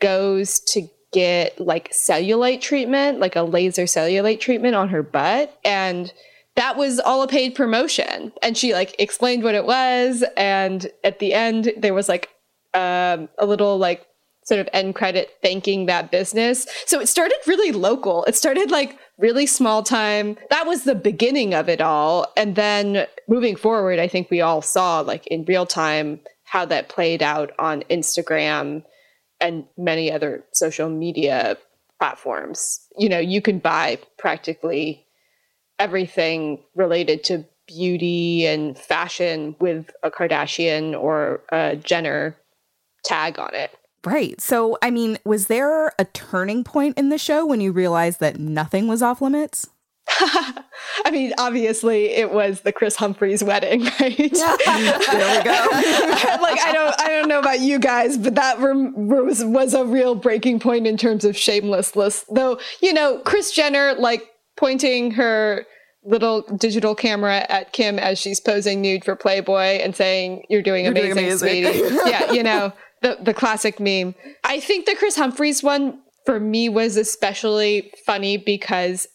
goes 0.00 0.60
to 0.60 0.88
get 1.12 1.58
like 1.60 1.92
cellulite 1.92 2.60
treatment, 2.60 3.20
like 3.20 3.36
a 3.36 3.42
laser 3.42 3.84
cellulite 3.84 4.40
treatment 4.40 4.74
on 4.74 4.88
her 4.88 5.02
butt 5.02 5.58
and 5.64 6.12
that 6.56 6.76
was 6.76 6.98
all 6.98 7.22
a 7.22 7.28
paid 7.28 7.54
promotion 7.54 8.32
and 8.42 8.56
she 8.56 8.72
like 8.72 8.96
explained 8.98 9.42
what 9.42 9.54
it 9.54 9.66
was 9.66 10.24
and 10.38 10.90
at 11.04 11.18
the 11.18 11.34
end 11.34 11.70
there 11.76 11.92
was 11.92 12.08
like 12.08 12.30
um, 12.72 13.28
a 13.38 13.46
little 13.46 13.78
like 13.78 14.06
sort 14.46 14.60
of 14.60 14.68
end 14.72 14.94
credit 14.94 15.30
thanking 15.42 15.86
that 15.86 16.10
business. 16.10 16.66
So 16.86 17.00
it 17.00 17.08
started 17.08 17.36
really 17.46 17.72
local. 17.72 18.24
It 18.24 18.36
started 18.36 18.70
like 18.70 18.96
really 19.18 19.46
small 19.46 19.82
time. 19.82 20.36
That 20.50 20.66
was 20.66 20.84
the 20.84 20.94
beginning 20.94 21.54
of 21.54 21.68
it 21.68 21.80
all. 21.80 22.26
And 22.36 22.54
then 22.56 23.06
moving 23.28 23.56
forward, 23.56 23.98
I 23.98 24.08
think 24.08 24.30
we 24.30 24.40
all 24.40 24.62
saw 24.62 25.00
like 25.00 25.26
in 25.26 25.44
real 25.44 25.66
time 25.66 26.20
how 26.44 26.64
that 26.66 26.88
played 26.88 27.22
out 27.22 27.52
on 27.58 27.82
Instagram 27.90 28.84
and 29.40 29.64
many 29.76 30.10
other 30.12 30.44
social 30.52 30.88
media 30.88 31.56
platforms. 31.98 32.80
You 32.98 33.08
know, 33.08 33.18
you 33.18 33.42
can 33.42 33.58
buy 33.58 33.98
practically 34.18 35.06
everything 35.78 36.62
related 36.74 37.24
to 37.24 37.44
beauty 37.66 38.46
and 38.46 38.78
fashion 38.78 39.56
with 39.58 39.90
a 40.02 40.10
Kardashian 40.10 40.98
or 40.98 41.42
a 41.50 41.76
Jenner 41.76 42.36
tag 43.04 43.38
on 43.38 43.54
it. 43.54 43.70
Right. 44.06 44.40
So, 44.40 44.78
I 44.80 44.92
mean, 44.92 45.18
was 45.24 45.48
there 45.48 45.88
a 45.98 46.04
turning 46.04 46.62
point 46.62 46.96
in 46.96 47.08
the 47.08 47.18
show 47.18 47.44
when 47.44 47.60
you 47.60 47.72
realized 47.72 48.20
that 48.20 48.38
nothing 48.38 48.86
was 48.86 49.02
off 49.02 49.20
limits? 49.20 49.68
I 50.08 51.10
mean, 51.10 51.32
obviously, 51.38 52.10
it 52.10 52.30
was 52.30 52.60
the 52.60 52.70
Kris 52.70 52.94
Humphries 52.94 53.42
wedding, 53.42 53.82
right? 54.00 54.16
there 54.16 54.16
we 54.16 54.30
go. 54.30 54.30
like, 56.40 56.60
I 56.60 56.70
don't, 56.72 57.00
I 57.00 57.08
don't 57.08 57.28
know 57.28 57.40
about 57.40 57.58
you 57.58 57.80
guys, 57.80 58.16
but 58.16 58.36
that 58.36 58.60
was 58.60 59.44
was 59.44 59.74
a 59.74 59.84
real 59.84 60.14
breaking 60.14 60.60
point 60.60 60.86
in 60.86 60.96
terms 60.96 61.24
of 61.24 61.36
shamelessness. 61.36 62.24
Though, 62.30 62.60
you 62.80 62.92
know, 62.92 63.18
Kris 63.24 63.50
Jenner 63.50 63.94
like 63.94 64.30
pointing 64.56 65.10
her 65.10 65.66
little 66.04 66.42
digital 66.42 66.94
camera 66.94 67.44
at 67.48 67.72
Kim 67.72 67.98
as 67.98 68.20
she's 68.20 68.38
posing 68.38 68.80
nude 68.80 69.04
for 69.04 69.16
Playboy 69.16 69.80
and 69.82 69.96
saying, 69.96 70.44
"You're 70.48 70.62
doing 70.62 70.84
You're 70.84 70.92
amazing, 70.92 71.14
doing 71.16 71.64
amazing. 71.64 71.88
sweetie." 71.88 72.10
yeah, 72.10 72.30
you 72.30 72.44
know 72.44 72.72
the 73.02 73.18
the 73.22 73.34
classic 73.34 73.80
meme. 73.80 74.14
I 74.44 74.60
think 74.60 74.86
the 74.86 74.94
Kris 74.94 75.16
Humphries 75.16 75.62
one 75.62 76.00
for 76.24 76.40
me 76.40 76.68
was 76.68 76.96
especially 76.96 77.92
funny 78.04 78.36
because 78.36 79.06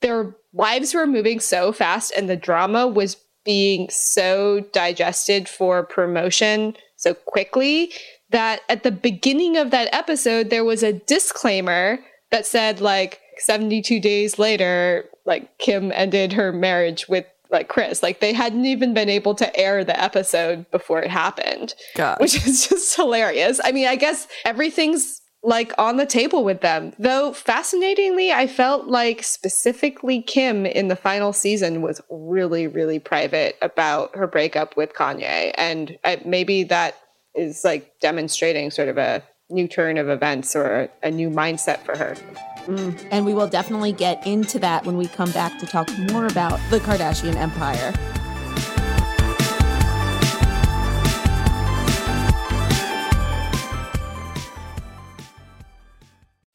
their 0.00 0.34
lives 0.52 0.94
were 0.94 1.06
moving 1.06 1.40
so 1.40 1.72
fast 1.72 2.12
and 2.16 2.28
the 2.28 2.36
drama 2.36 2.86
was 2.86 3.16
being 3.44 3.88
so 3.90 4.60
digested 4.72 5.48
for 5.48 5.82
promotion 5.82 6.74
so 6.96 7.14
quickly 7.14 7.92
that 8.30 8.60
at 8.68 8.82
the 8.82 8.90
beginning 8.90 9.56
of 9.56 9.70
that 9.70 9.88
episode 9.92 10.50
there 10.50 10.64
was 10.64 10.82
a 10.82 10.92
disclaimer 10.92 11.98
that 12.30 12.46
said 12.46 12.80
like 12.80 13.20
72 13.38 14.00
days 14.00 14.38
later 14.38 15.04
like 15.24 15.58
Kim 15.58 15.92
ended 15.92 16.32
her 16.32 16.52
marriage 16.52 17.08
with 17.08 17.26
like 17.50 17.68
Kris, 17.68 18.02
Like 18.02 18.20
they 18.20 18.32
hadn't 18.32 18.66
even 18.66 18.94
been 18.94 19.08
able 19.08 19.34
to 19.36 19.56
air 19.56 19.84
the 19.84 20.00
episode 20.00 20.70
before 20.70 21.00
it 21.00 21.10
happened, 21.10 21.74
which 22.18 22.34
is 22.46 22.68
just 22.68 22.94
hilarious. 22.96 23.60
I 23.64 23.72
mean, 23.72 23.86
I 23.86 23.96
guess 23.96 24.28
everything's 24.44 25.20
like 25.42 25.72
on 25.78 25.96
the 25.96 26.06
table 26.06 26.44
with 26.44 26.60
them. 26.60 26.92
Though 26.98 27.32
fascinatingly, 27.32 28.32
I 28.32 28.46
felt 28.46 28.86
like 28.86 29.22
specifically 29.22 30.20
Kim 30.20 30.66
in 30.66 30.88
the 30.88 30.96
final 30.96 31.32
season 31.32 31.80
was 31.80 32.00
really, 32.10 32.66
really 32.66 32.98
private 32.98 33.56
about 33.62 34.14
her 34.16 34.26
breakup 34.26 34.76
with 34.76 34.94
Kanye. 34.94 35.52
And 35.56 35.96
I, 36.04 36.20
maybe 36.24 36.64
that 36.64 36.96
is 37.34 37.64
like 37.64 37.92
demonstrating 38.00 38.70
sort 38.70 38.88
of 38.88 38.98
a 38.98 39.22
new 39.50 39.66
turn 39.66 39.98
of 39.98 40.08
events 40.08 40.54
or 40.54 40.90
a, 41.02 41.10
new 41.10 41.30
mindset 41.30 41.80
for 41.80 41.96
her. 41.96 42.14
Mm. 42.66 43.08
And 43.10 43.24
we 43.24 43.32
will 43.32 43.48
definitely 43.48 43.92
get 43.92 44.26
into 44.26 44.58
that 44.58 44.84
when 44.84 44.98
we 44.98 45.06
come 45.06 45.30
back 45.32 45.58
to 45.60 45.66
talk 45.66 45.88
more 46.12 46.26
about 46.26 46.60
the 46.70 46.80
Kardashian 46.80 47.34
empire. 47.34 47.92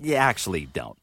you 0.00 0.14
actually 0.14 0.66
don't. 0.72 0.98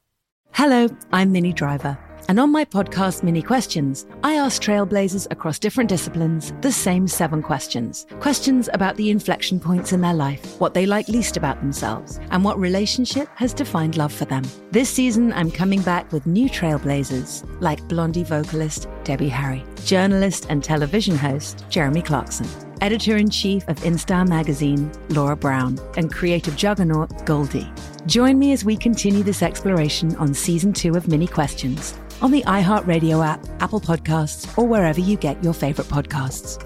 Hello, 0.51 0.88
I'm 1.12 1.31
Minnie 1.31 1.53
Driver. 1.53 1.97
And 2.29 2.39
on 2.39 2.51
my 2.51 2.63
podcast, 2.63 3.21
Minnie 3.21 3.41
Questions, 3.41 4.05
I 4.23 4.35
ask 4.35 4.62
trailblazers 4.62 5.27
across 5.29 5.59
different 5.59 5.89
disciplines 5.89 6.53
the 6.62 6.71
same 6.71 7.07
seven 7.07 7.41
questions. 7.41 8.05
Questions 8.21 8.69
about 8.71 8.95
the 8.95 9.09
inflection 9.09 9.59
points 9.59 9.91
in 9.91 10.01
their 10.01 10.13
life, 10.13 10.59
what 10.59 10.73
they 10.73 10.85
like 10.85 11.07
least 11.09 11.35
about 11.35 11.59
themselves, 11.59 12.19
and 12.31 12.43
what 12.43 12.57
relationship 12.59 13.27
has 13.35 13.53
defined 13.53 13.97
love 13.97 14.13
for 14.13 14.25
them. 14.25 14.43
This 14.71 14.89
season, 14.89 15.33
I'm 15.33 15.51
coming 15.51 15.81
back 15.81 16.12
with 16.13 16.25
new 16.25 16.50
trailblazers 16.50 17.45
like 17.62 17.85
Blondie 17.89 18.23
vocalist 18.23 18.88
Debbie 19.03 19.27
Harry, 19.29 19.65
journalist 19.83 20.45
and 20.50 20.63
television 20.63 21.17
host 21.17 21.65
Jeremy 21.69 22.01
Clarkson 22.01 22.47
editor 22.83 23.15
in 23.15 23.29
chief 23.29 23.65
of 23.69 23.77
InStyle 23.79 24.27
magazine, 24.27 24.91
Laura 25.07 25.37
Brown, 25.37 25.79
and 25.95 26.11
creative 26.11 26.57
juggernaut, 26.57 27.25
Goldie. 27.25 27.71
Join 28.07 28.37
me 28.37 28.51
as 28.51 28.65
we 28.65 28.75
continue 28.75 29.23
this 29.23 29.41
exploration 29.41 30.13
on 30.17 30.33
season 30.33 30.73
two 30.73 30.95
of 30.95 31.07
Minnie 31.07 31.25
Questions 31.25 31.95
on 32.21 32.31
the 32.31 32.41
iHeartRadio 32.41 33.25
app, 33.25 33.39
Apple 33.61 33.79
Podcasts, 33.79 34.57
or 34.57 34.67
wherever 34.67 34.99
you 34.99 35.15
get 35.15 35.41
your 35.41 35.53
favorite 35.53 35.87
podcasts. 35.87 36.59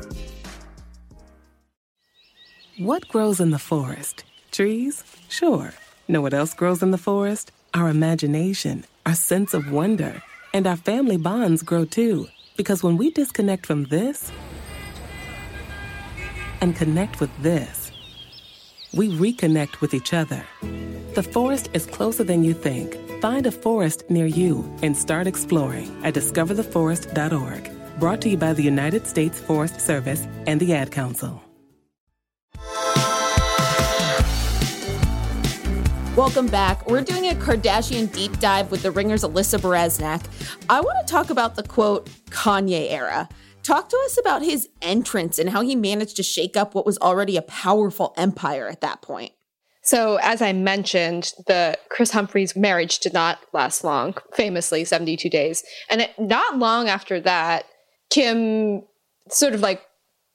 What 2.79 3.07
grows 3.09 3.39
in 3.39 3.51
the 3.51 3.59
forest? 3.59 4.23
Trees? 4.51 5.03
Sure. 5.29 5.71
Know 6.07 6.21
what 6.21 6.33
else 6.33 6.55
grows 6.55 6.81
in 6.81 6.89
the 6.89 6.97
forest? 6.97 7.51
Our 7.75 7.89
imagination, 7.89 8.85
our 9.05 9.13
sense 9.13 9.53
of 9.53 9.71
wonder, 9.71 10.23
and 10.51 10.65
our 10.65 10.77
family 10.77 11.17
bonds 11.17 11.61
grow 11.61 11.85
too. 11.85 12.27
Because 12.55 12.81
when 12.81 12.97
we 12.97 13.11
disconnect 13.11 13.67
from 13.67 13.83
this, 13.85 14.31
and 16.61 16.75
connect 16.75 17.19
with 17.19 17.31
this. 17.41 17.91
We 18.93 19.09
reconnect 19.09 19.81
with 19.81 19.93
each 19.93 20.13
other. 20.13 20.43
The 21.13 21.23
forest 21.23 21.69
is 21.73 21.85
closer 21.85 22.23
than 22.23 22.43
you 22.43 22.53
think. 22.53 22.97
Find 23.21 23.45
a 23.45 23.51
forest 23.51 24.03
near 24.09 24.25
you 24.25 24.63
and 24.81 24.95
start 24.95 25.27
exploring 25.27 25.89
at 26.03 26.13
discovertheforest.org. 26.13 27.99
Brought 27.99 28.21
to 28.21 28.29
you 28.29 28.37
by 28.37 28.53
the 28.53 28.63
United 28.63 29.07
States 29.07 29.39
Forest 29.39 29.81
Service 29.81 30.27
and 30.45 30.59
the 30.59 30.73
Ad 30.73 30.91
Council. 30.91 31.41
Welcome 36.17 36.47
back. 36.47 36.89
We're 36.89 37.03
doing 37.03 37.27
a 37.27 37.35
Kardashian 37.35 38.11
deep 38.11 38.39
dive 38.39 38.71
with 38.71 38.81
the 38.81 38.89
Ringer's 38.89 39.23
Alyssa 39.23 39.59
Bereznak. 39.59 40.25
I 40.67 40.81
want 40.81 41.05
to 41.05 41.11
talk 41.11 41.29
about 41.29 41.53
the 41.53 41.61
quote 41.61 42.09
Kanye 42.31 42.91
era. 42.91 43.29
Talk 43.67 43.89
to 43.89 44.01
us 44.05 44.17
about 44.17 44.43
his 44.43 44.69
entrance 44.81 45.37
and 45.37 45.49
how 45.49 45.59
he 45.59 45.75
managed 45.75 46.15
to 46.15 46.23
shake 46.23 46.55
up 46.55 46.73
what 46.73 46.85
was 46.85 46.97
already 46.99 47.35
a 47.35 47.41
powerful 47.41 48.13
empire 48.15 48.69
at 48.69 48.79
that 48.79 49.01
point. 49.01 49.33
So, 49.83 50.19
as 50.21 50.41
I 50.41 50.53
mentioned, 50.53 51.33
the 51.47 51.77
Kris 51.89 52.11
Humphries 52.11 52.55
marriage 52.55 52.99
did 52.99 53.11
not 53.11 53.39
last 53.51 53.83
long, 53.83 54.15
famously 54.33 54.85
72 54.85 55.29
days. 55.29 55.65
And 55.89 55.99
it, 55.99 56.17
not 56.17 56.57
long 56.57 56.87
after 56.87 57.19
that, 57.19 57.65
Kim 58.09 58.83
sort 59.29 59.53
of 59.53 59.59
like 59.59 59.85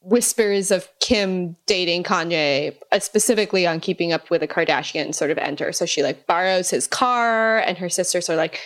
whispers 0.03 0.71
of 0.71 0.87
Kim 1.01 1.57
dating 1.65 2.03
Kanye, 2.03 2.77
uh, 2.91 2.99
specifically 2.99 3.67
on 3.67 3.81
keeping 3.81 4.13
up 4.13 4.29
with 4.29 4.43
the 4.43 4.49
Kardashians, 4.49 5.15
sort 5.15 5.31
of 5.31 5.39
enter. 5.39 5.73
So 5.73 5.87
she 5.87 6.03
like 6.03 6.27
borrows 6.27 6.69
his 6.69 6.87
car, 6.87 7.61
and 7.61 7.79
her 7.79 7.89
sisters 7.89 8.29
are 8.29 8.37
like, 8.37 8.61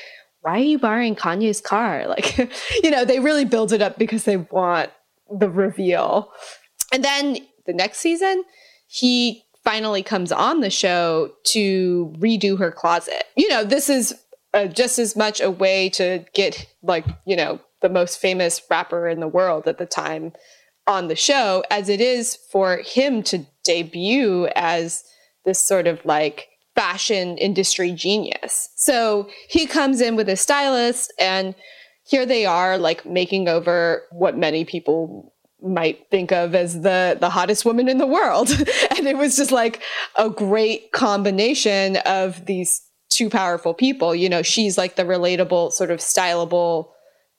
why 0.47 0.61
are 0.61 0.65
you 0.65 0.79
borrowing 0.79 1.17
Kanye's 1.17 1.61
car? 1.61 2.07
Like, 2.17 2.39
you 2.83 2.91
know, 2.91 3.05
they 3.05 3.19
really 3.19 3.45
build 3.45 3.73
it 3.73 3.83
up 3.83 3.99
because 3.99 4.25
they 4.25 4.37
want 4.37 4.91
the 5.29 5.51
reveal. 5.51 6.33
And 6.93 7.05
then 7.05 7.39
the 7.67 7.73
next 7.73 7.99
season, 7.99 8.45
he 8.87 9.43
finally 9.65 10.05
comes 10.05 10.31
on 10.31 10.61
the 10.61 10.71
show 10.71 11.33
to 11.47 12.15
redo 12.19 12.57
her 12.59 12.71
closet. 12.71 13.25
You 13.35 13.49
know, 13.49 13.65
this 13.65 13.91
is 13.91 14.15
uh, 14.55 14.67
just 14.67 15.01
as 15.01 15.17
much 15.17 15.41
a 15.41 15.51
way 15.51 15.89
to 15.91 16.25
get, 16.33 16.65
like, 16.81 17.05
you 17.27 17.35
know, 17.35 17.59
the 17.83 17.89
most 17.89 18.21
famous 18.21 18.63
rapper 18.71 19.09
in 19.09 19.19
the 19.19 19.29
world 19.29 19.67
at 19.67 19.79
the 19.79 19.87
time 19.87 20.33
on 20.87 21.09
the 21.09 21.17
show 21.17 21.65
as 21.73 21.89
it 21.89 22.01
is 22.01 22.39
for 22.53 22.79
him 22.79 23.25
to 23.25 23.45
debut 23.65 24.47
as 24.55 25.03
this 25.45 25.59
sort 25.59 25.89
of 25.89 26.05
like 26.05 26.49
fashion 26.77 27.37
industry 27.39 27.91
genius. 27.91 28.69
So 28.77 29.29
he 29.49 29.67
comes 29.67 30.01
in 30.01 30.15
with 30.15 30.29
a 30.29 30.37
stylist, 30.37 31.13
and 31.19 31.55
here 32.05 32.25
they 32.25 32.47
are, 32.47 32.79
like 32.79 33.05
making 33.05 33.49
over 33.49 34.05
what 34.13 34.37
many 34.37 34.65
people 34.65 35.33
might 35.63 36.07
think 36.11 36.33
of 36.33 36.55
as 36.55 36.83
the 36.83 37.17
the 37.19 37.31
hottest 37.31 37.65
woman 37.65 37.89
in 37.89 37.97
the 37.97 38.07
world 38.07 38.51
and 38.97 39.07
it 39.07 39.17
was 39.17 39.37
just 39.37 39.51
like 39.51 39.83
a 40.17 40.29
great 40.29 40.93
combination 40.93 41.97
of 42.05 42.45
these 42.45 42.83
two 43.09 43.31
powerful 43.31 43.73
people 43.73 44.15
you 44.15 44.29
know 44.29 44.43
she's 44.43 44.77
like 44.77 44.97
the 44.97 45.03
relatable 45.03 45.73
sort 45.73 45.91
of 45.91 45.99
stylable 45.99 46.91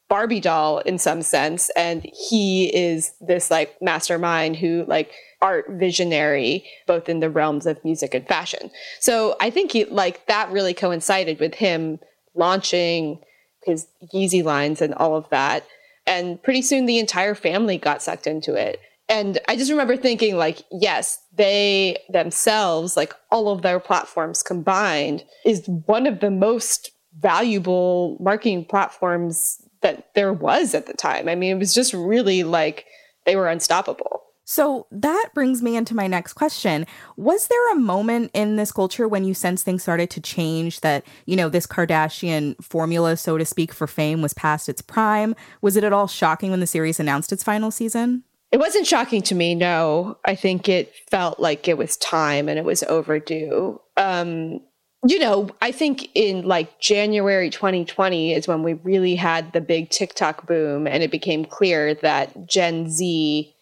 barbie 0.10 0.40
doll 0.40 0.80
in 0.80 0.98
some 0.98 1.22
sense 1.22 1.70
and 1.76 2.06
he 2.14 2.74
is 2.74 3.14
this 3.20 3.52
like 3.52 3.76
mastermind 3.82 4.56
who 4.56 4.86
like 4.88 5.12
art 5.42 5.66
visionary, 5.70 6.66
both 6.86 7.10
in 7.10 7.20
the 7.20 7.30
realms 7.30 7.66
of 7.66 7.84
music 7.84 8.14
and 8.14 8.28
fashion. 8.28 8.72
So 9.00 9.36
I 9.40 9.50
think 9.50 9.72
he, 9.72 9.86
like 9.86 10.26
that 10.28 10.52
really 10.52 10.74
coincided 10.74 11.40
with 11.40 11.56
him 11.56 12.00
launching 12.34 13.20
his 13.64 13.88
Yeezy 14.14 14.44
lines 14.44 14.82
and 14.82 14.94
all 14.96 15.16
of 15.16 15.30
that. 15.30 15.66
And 16.06 16.42
pretty 16.42 16.62
soon 16.62 16.86
the 16.86 17.00
entire 17.00 17.36
family 17.36 17.78
got 17.78 18.02
sucked 18.02 18.28
into 18.28 18.56
it. 18.56 18.80
And 19.10 19.40
I 19.48 19.56
just 19.56 19.72
remember 19.72 19.96
thinking, 19.96 20.36
like, 20.36 20.64
yes, 20.72 21.20
they 21.36 21.98
themselves, 22.10 22.98
like 22.98 23.14
all 23.32 23.50
of 23.50 23.62
their 23.62 23.80
platforms 23.80 24.44
combined, 24.44 25.24
is 25.46 25.66
one 25.86 26.08
of 26.08 26.20
the 26.20 26.32
most 26.32 26.92
valuable 27.20 28.18
marketing 28.20 28.66
platforms 28.66 29.62
that 29.82 30.14
there 30.16 30.34
was 30.34 30.74
at 30.74 30.86
the 30.86 30.94
time. 30.94 31.30
I 31.30 31.36
mean, 31.36 31.56
it 31.56 31.60
was 31.60 31.74
just 31.74 31.94
really 31.94 32.44
like 32.44 32.86
they 33.26 33.36
were 33.36 33.48
unstoppable. 33.48 34.24
So 34.50 34.88
that 34.92 35.32
brings 35.34 35.62
me 35.62 35.76
into 35.76 35.94
my 35.94 36.08
next 36.08 36.34
question. 36.34 36.88
Was 37.18 37.48
there 37.48 37.72
a 37.74 37.76
moment 37.76 38.32
in 38.34 38.56
this 38.56 38.72
culture 38.72 39.06
when 39.06 39.26
you 39.26 39.34
sense 39.34 39.62
things 39.62 39.84
started 39.84 40.10
to 40.12 40.22
change 40.22 40.80
that, 40.80 41.06
you 41.26 41.36
know, 41.36 41.50
this 41.50 41.68
Kardashian 41.68 42.56
formula, 42.64 43.18
so 43.18 43.38
to 43.38 43.44
speak, 43.44 43.74
for 43.74 43.88
fame 43.88 44.22
was 44.22 44.34
past 44.34 44.70
its 44.70 44.82
prime? 44.82 45.36
Was 45.62 45.76
it 45.76 45.84
at 45.84 45.92
all 45.92 46.08
shocking 46.08 46.50
when 46.50 46.62
the 46.62 46.68
series 46.68 46.98
announced 46.98 47.34
its 47.34 47.44
final 47.44 47.72
season? 47.72 48.24
It 48.50 48.60
wasn't 48.60 48.88
shocking 48.88 49.22
to 49.24 49.36
me, 49.36 49.54
no. 49.54 50.18
I 50.24 50.36
think 50.36 50.70
it 50.70 50.94
felt 51.12 51.42
like 51.42 51.68
it 51.68 51.78
was 51.78 51.98
time 51.98 52.48
and 52.48 52.58
it 52.58 52.64
was 52.64 52.84
overdue. 52.84 53.82
Um, 53.98 54.62
you 55.10 55.20
know, 55.20 55.50
I 55.62 55.72
think 55.72 56.10
in 56.16 56.48
like 56.48 56.80
January 56.80 57.50
2020 57.50 58.34
is 58.34 58.48
when 58.48 58.64
we 58.64 58.74
really 58.74 59.16
had 59.16 59.54
the 59.54 59.62
big 59.62 59.90
TikTok 59.90 60.48
boom 60.48 60.88
and 60.88 61.04
it 61.04 61.12
became 61.12 61.46
clear 61.46 61.94
that 61.96 62.48
Gen 62.48 62.90
Z 62.90 63.54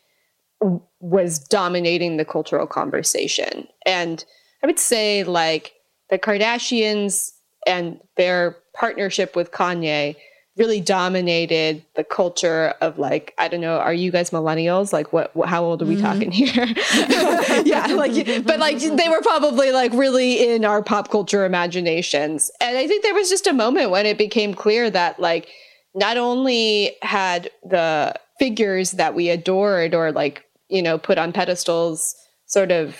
was 0.99 1.39
dominating 1.39 2.17
the 2.17 2.25
cultural 2.25 2.65
conversation. 2.65 3.67
And 3.85 4.23
I 4.63 4.67
would 4.67 4.79
say 4.79 5.23
like 5.23 5.73
the 6.09 6.17
Kardashians 6.17 7.31
and 7.67 7.99
their 8.15 8.57
partnership 8.73 9.35
with 9.35 9.51
Kanye 9.51 10.15
really 10.57 10.79
dominated 10.79 11.83
the 11.95 12.03
culture 12.03 12.73
of 12.79 12.97
like 12.97 13.33
I 13.37 13.47
don't 13.47 13.61
know 13.61 13.77
are 13.77 13.93
you 13.93 14.11
guys 14.11 14.29
millennials? 14.29 14.93
Like 14.93 15.11
what, 15.11 15.35
what 15.35 15.49
how 15.49 15.63
old 15.63 15.81
are 15.81 15.85
we 15.85 15.95
mm-hmm. 15.95 16.03
talking 16.03 16.31
here? 16.31 16.67
Yeah 17.65 17.85
like 17.87 18.45
but 18.45 18.59
like 18.59 18.79
they 18.79 19.09
were 19.09 19.21
probably 19.21 19.71
like 19.71 19.93
really 19.93 20.53
in 20.53 20.65
our 20.65 20.81
pop 20.81 21.09
culture 21.09 21.45
imaginations. 21.45 22.51
And 22.61 22.77
I 22.77 22.87
think 22.87 23.03
there 23.03 23.13
was 23.13 23.29
just 23.29 23.47
a 23.47 23.53
moment 23.53 23.91
when 23.91 24.05
it 24.05 24.17
became 24.17 24.53
clear 24.53 24.89
that 24.89 25.19
like 25.19 25.49
not 25.93 26.17
only 26.17 26.95
had 27.01 27.49
the 27.63 28.13
figures 28.39 28.91
that 28.91 29.15
we 29.15 29.29
adored 29.29 29.93
or 29.93 30.11
like 30.11 30.45
you 30.69 30.81
know 30.81 30.97
put 30.97 31.17
on 31.17 31.31
pedestals 31.31 32.15
sort 32.45 32.71
of 32.71 32.97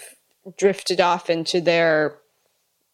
drifted 0.58 1.02
off 1.02 1.30
into 1.30 1.60
their 1.62 2.16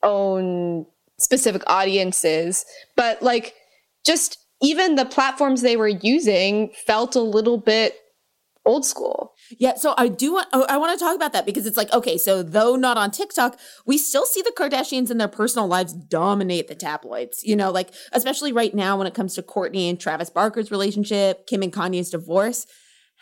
own 0.04 0.86
specific 1.18 1.62
audiences 1.68 2.66
but 2.96 3.22
like 3.22 3.54
just 4.04 4.41
even 4.62 4.96
the 4.96 5.06
platforms 5.06 5.62
they 5.62 5.78
were 5.78 5.88
using 5.88 6.70
felt 6.86 7.16
a 7.16 7.22
little 7.22 7.58
bit 7.58 7.98
old 8.66 8.86
school. 8.86 9.34
Yeah, 9.58 9.76
so 9.76 9.94
I 9.98 10.08
do 10.08 10.34
want 10.34 10.48
oh, 10.54 10.66
I 10.70 10.78
want 10.78 10.98
to 10.98 11.04
talk 11.04 11.16
about 11.16 11.34
that 11.34 11.46
because 11.46 11.66
it's 11.66 11.78
like 11.78 11.92
okay, 11.94 12.18
so 12.18 12.44
though 12.44 12.76
not 12.76 12.98
on 12.98 13.12
TikTok, 13.12 13.60
we 13.86 13.98
still 13.98 14.26
see 14.26 14.42
the 14.42 14.54
Kardashians 14.56 15.10
in 15.10 15.18
their 15.18 15.28
personal 15.28 15.68
lives 15.68 15.94
dominate 15.94 16.68
the 16.68 16.76
tabloids. 16.76 17.44
You 17.44 17.56
know, 17.56 17.72
like 17.72 17.90
especially 18.12 18.54
right 18.54 18.74
now 18.74 18.98
when 18.98 19.08
it 19.08 19.14
comes 19.14 19.36
to 19.36 19.42
Kourtney 19.42 19.90
and 19.90 20.00
Travis 20.00 20.30
Barker's 20.30 20.72
relationship, 20.72 21.48
Kim 21.48 21.64
and 21.64 21.74
Kanye's 21.74 22.10
divorce. 22.10 22.68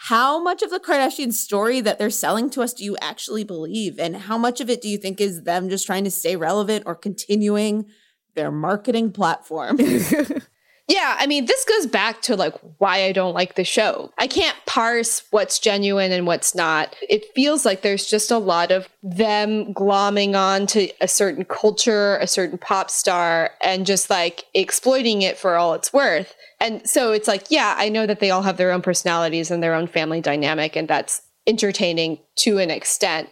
How 0.04 0.42
much 0.42 0.62
of 0.62 0.70
the 0.70 0.80
Kardashian 0.80 1.34
story 1.34 1.82
that 1.82 2.00
they're 2.00 2.10
selling 2.10 2.50
to 2.52 2.62
us 2.62 2.74
do 2.74 2.86
you 2.86 2.96
actually 3.02 3.44
believe? 3.44 4.00
And 4.00 4.16
how 4.16 4.38
much 4.38 4.62
of 4.62 4.70
it 4.70 4.82
do 4.82 4.88
you 4.88 4.98
think 4.98 5.20
is 5.20 5.44
them 5.44 5.68
just 5.68 5.86
trying 5.86 6.06
to 6.06 6.12
stay 6.12 6.38
relevant 6.38 6.84
or 6.86 6.96
continuing 6.96 7.86
their 8.34 8.50
marketing 8.50 9.12
platform? 9.12 9.78
Yeah, 10.90 11.18
I 11.20 11.28
mean, 11.28 11.46
this 11.46 11.64
goes 11.66 11.86
back 11.86 12.24
to 12.24 12.36
like 12.36 12.56
why 12.80 13.04
I 13.04 13.12
don't 13.12 13.36
like 13.36 13.54
the 13.54 13.64
show. 13.64 14.12
I 14.18 14.26
can't 14.26 14.58
parse 14.66 15.22
what's 15.30 15.60
genuine 15.60 16.12
and 16.12 16.26
what's 16.26 16.56
not. 16.56 16.96
It 17.08 17.26
feels 17.36 17.64
like 17.64 17.84
there's 17.84 18.10
just 18.10 18.32
a 18.32 18.40
lot 18.40 18.72
of 18.72 18.90
them 19.04 19.72
glomming 19.76 20.36
on 20.36 20.66
to 20.68 20.90
a 21.00 21.08
certain 21.08 21.46
culture, 21.46 22.18
a 22.18 22.26
certain 22.26 22.58
pop 22.58 22.90
star, 22.90 23.52
and 23.62 23.86
just 23.86 24.10
like 24.10 24.46
exploiting 24.56 25.22
it 25.22 25.38
for 25.38 25.58
all 25.58 25.76
it's 25.76 25.94
worth. 25.94 26.36
And 26.60 26.90
so 26.90 27.12
it's 27.12 27.28
like, 27.28 27.52
yeah, 27.52 27.76
I 27.78 27.90
know 27.90 28.08
that 28.08 28.20
they 28.20 28.32
all 28.32 28.42
have 28.42 28.58
their 28.58 28.72
own 28.72 28.82
personalities 28.82 29.52
and 29.52 29.62
their 29.62 29.76
own 29.76 29.86
family 29.86 30.22
dynamic, 30.22 30.76
and 30.76 30.88
that's 30.88 31.22
entertaining 31.46 32.18
to 32.38 32.58
an 32.58 32.72
extent 32.72 33.30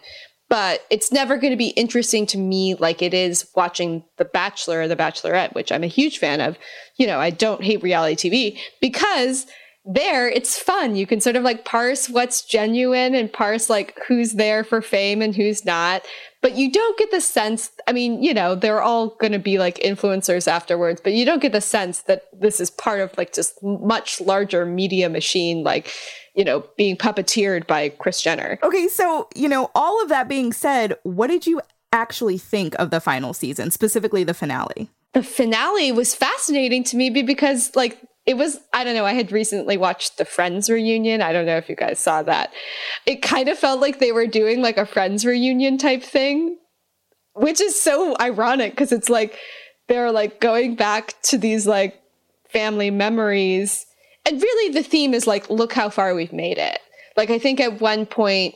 but 0.48 0.86
it's 0.90 1.12
never 1.12 1.36
going 1.36 1.52
to 1.52 1.56
be 1.56 1.68
interesting 1.68 2.26
to 2.26 2.38
me 2.38 2.74
like 2.74 3.02
it 3.02 3.12
is 3.12 3.48
watching 3.54 4.04
The 4.16 4.24
Bachelor 4.24 4.80
or 4.80 4.88
The 4.88 4.96
Bachelorette, 4.96 5.54
which 5.54 5.70
I'm 5.70 5.84
a 5.84 5.88
huge 5.88 6.18
fan 6.18 6.40
of. 6.40 6.58
You 6.96 7.06
know, 7.06 7.18
I 7.18 7.30
don't 7.30 7.62
hate 7.62 7.82
reality 7.82 8.30
TV 8.30 8.58
because 8.80 9.46
there 9.90 10.28
it's 10.28 10.58
fun. 10.58 10.96
You 10.96 11.06
can 11.06 11.20
sort 11.20 11.36
of 11.36 11.42
like 11.42 11.64
parse 11.64 12.10
what's 12.10 12.42
genuine 12.42 13.14
and 13.14 13.32
parse 13.32 13.70
like 13.70 13.98
who's 14.06 14.34
there 14.34 14.62
for 14.62 14.82
fame 14.82 15.22
and 15.22 15.34
who's 15.34 15.64
not. 15.64 16.02
But 16.40 16.56
you 16.56 16.70
don't 16.70 16.98
get 16.98 17.10
the 17.10 17.20
sense, 17.20 17.70
I 17.86 17.92
mean, 17.92 18.22
you 18.22 18.32
know, 18.32 18.54
they're 18.54 18.82
all 18.82 19.16
going 19.16 19.32
to 19.32 19.38
be 19.38 19.58
like 19.58 19.78
influencers 19.78 20.46
afterwards, 20.46 21.00
but 21.02 21.14
you 21.14 21.24
don't 21.24 21.42
get 21.42 21.52
the 21.52 21.60
sense 21.60 22.02
that 22.02 22.24
this 22.38 22.60
is 22.60 22.70
part 22.70 23.00
of 23.00 23.16
like 23.18 23.32
just 23.32 23.60
much 23.62 24.20
larger 24.20 24.64
media 24.64 25.08
machine 25.08 25.64
like 25.64 25.92
you 26.38 26.44
know, 26.44 26.64
being 26.76 26.96
puppeteered 26.96 27.66
by 27.66 27.88
Kris 27.88 28.22
Jenner. 28.22 28.60
Okay, 28.62 28.86
so, 28.86 29.28
you 29.34 29.48
know, 29.48 29.72
all 29.74 30.00
of 30.00 30.08
that 30.08 30.28
being 30.28 30.52
said, 30.52 30.96
what 31.02 31.26
did 31.26 31.48
you 31.48 31.60
actually 31.92 32.38
think 32.38 32.76
of 32.78 32.90
the 32.90 33.00
final 33.00 33.34
season, 33.34 33.72
specifically 33.72 34.22
the 34.22 34.32
finale? 34.32 34.88
The 35.14 35.24
finale 35.24 35.90
was 35.90 36.14
fascinating 36.14 36.84
to 36.84 36.96
me 36.96 37.10
because, 37.10 37.74
like, 37.74 37.98
it 38.24 38.36
was, 38.36 38.60
I 38.72 38.84
don't 38.84 38.94
know, 38.94 39.04
I 39.04 39.14
had 39.14 39.32
recently 39.32 39.76
watched 39.76 40.16
the 40.16 40.24
Friends 40.24 40.70
reunion. 40.70 41.22
I 41.22 41.32
don't 41.32 41.44
know 41.46 41.56
if 41.56 41.68
you 41.68 41.74
guys 41.74 41.98
saw 41.98 42.22
that. 42.22 42.52
It 43.04 43.20
kind 43.20 43.48
of 43.48 43.58
felt 43.58 43.80
like 43.80 43.98
they 43.98 44.12
were 44.12 44.28
doing 44.28 44.62
like 44.62 44.78
a 44.78 44.86
Friends 44.86 45.26
reunion 45.26 45.76
type 45.76 46.04
thing, 46.04 46.56
which 47.34 47.60
is 47.60 47.80
so 47.80 48.16
ironic 48.20 48.72
because 48.72 48.92
it's 48.92 49.08
like 49.08 49.36
they're 49.88 50.12
like 50.12 50.40
going 50.40 50.76
back 50.76 51.20
to 51.22 51.38
these 51.38 51.66
like 51.66 52.00
family 52.48 52.92
memories 52.92 53.86
and 54.26 54.40
really 54.40 54.72
the 54.72 54.82
theme 54.82 55.14
is 55.14 55.26
like, 55.26 55.48
look 55.50 55.72
how 55.72 55.88
far 55.88 56.14
we've 56.14 56.32
made 56.32 56.58
it. 56.58 56.80
Like, 57.16 57.30
I 57.30 57.38
think 57.38 57.60
at 57.60 57.80
one 57.80 58.06
point, 58.06 58.54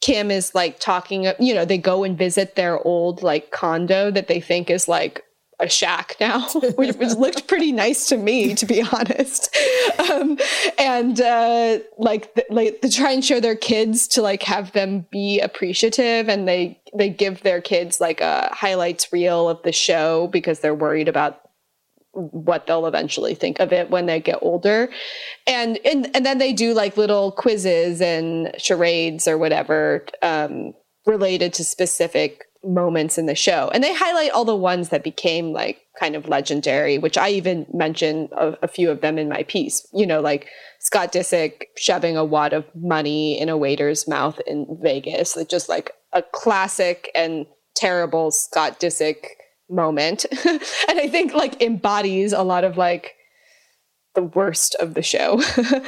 Kim 0.00 0.30
is 0.30 0.54
like 0.54 0.80
talking, 0.80 1.30
you 1.38 1.54
know, 1.54 1.64
they 1.64 1.76
go 1.76 2.04
and 2.04 2.16
visit 2.16 2.56
their 2.56 2.78
old 2.86 3.22
like 3.22 3.50
condo 3.50 4.10
that 4.10 4.28
they 4.28 4.40
think 4.40 4.70
is 4.70 4.88
like 4.88 5.22
a 5.60 5.68
shack 5.68 6.16
now, 6.18 6.48
which, 6.76 6.96
looked 6.96 7.46
pretty 7.46 7.70
nice 7.70 8.08
to 8.08 8.16
me, 8.16 8.54
to 8.54 8.66
be 8.66 8.82
honest. 8.92 9.54
Um, 10.10 10.38
and 10.78 11.20
uh, 11.20 11.78
like, 11.98 12.46
like 12.50 12.80
they 12.80 12.88
try 12.88 13.12
and 13.12 13.24
show 13.24 13.40
their 13.40 13.56
kids 13.56 14.08
to 14.08 14.22
like 14.22 14.42
have 14.44 14.72
them 14.72 15.06
be 15.10 15.38
appreciative, 15.40 16.28
and 16.28 16.48
they 16.48 16.80
they 16.94 17.08
give 17.08 17.42
their 17.42 17.60
kids 17.60 18.00
like 18.00 18.20
a 18.20 18.48
highlights 18.52 19.12
reel 19.12 19.48
of 19.48 19.62
the 19.62 19.72
show 19.72 20.28
because 20.28 20.60
they're 20.60 20.74
worried 20.74 21.08
about 21.08 21.49
what 22.12 22.66
they'll 22.66 22.86
eventually 22.86 23.34
think 23.34 23.60
of 23.60 23.72
it 23.72 23.90
when 23.90 24.06
they 24.06 24.20
get 24.20 24.38
older. 24.42 24.90
And 25.46 25.78
and, 25.84 26.14
and 26.14 26.26
then 26.26 26.38
they 26.38 26.52
do 26.52 26.74
like 26.74 26.96
little 26.96 27.32
quizzes 27.32 28.00
and 28.00 28.52
charades 28.58 29.28
or 29.28 29.38
whatever 29.38 30.06
um, 30.22 30.72
related 31.06 31.52
to 31.54 31.64
specific 31.64 32.44
moments 32.62 33.16
in 33.16 33.26
the 33.26 33.34
show. 33.34 33.70
And 33.72 33.82
they 33.82 33.94
highlight 33.94 34.32
all 34.32 34.44
the 34.44 34.56
ones 34.56 34.90
that 34.90 35.02
became 35.02 35.52
like 35.52 35.78
kind 35.98 36.14
of 36.14 36.28
legendary, 36.28 36.98
which 36.98 37.16
I 37.16 37.30
even 37.30 37.66
mention 37.72 38.28
a, 38.32 38.54
a 38.62 38.68
few 38.68 38.90
of 38.90 39.00
them 39.00 39.18
in 39.18 39.28
my 39.28 39.44
piece. 39.44 39.86
You 39.92 40.06
know, 40.06 40.20
like 40.20 40.48
Scott 40.78 41.12
Disick 41.12 41.62
shoving 41.76 42.16
a 42.16 42.24
wad 42.24 42.52
of 42.52 42.64
money 42.74 43.38
in 43.38 43.48
a 43.48 43.56
waiter's 43.56 44.06
mouth 44.06 44.40
in 44.46 44.66
Vegas. 44.82 45.36
Like 45.36 45.48
just 45.48 45.68
like 45.68 45.92
a 46.12 46.22
classic 46.22 47.10
and 47.14 47.46
terrible 47.74 48.30
Scott 48.30 48.80
Disick 48.80 49.26
moment. 49.70 50.26
and 50.46 50.60
I 50.88 51.08
think 51.08 51.32
like 51.32 51.60
embodies 51.62 52.32
a 52.32 52.42
lot 52.42 52.64
of 52.64 52.76
like 52.76 53.14
the 54.14 54.22
worst 54.22 54.74
of 54.76 54.94
the 54.94 55.02
show. 55.02 55.40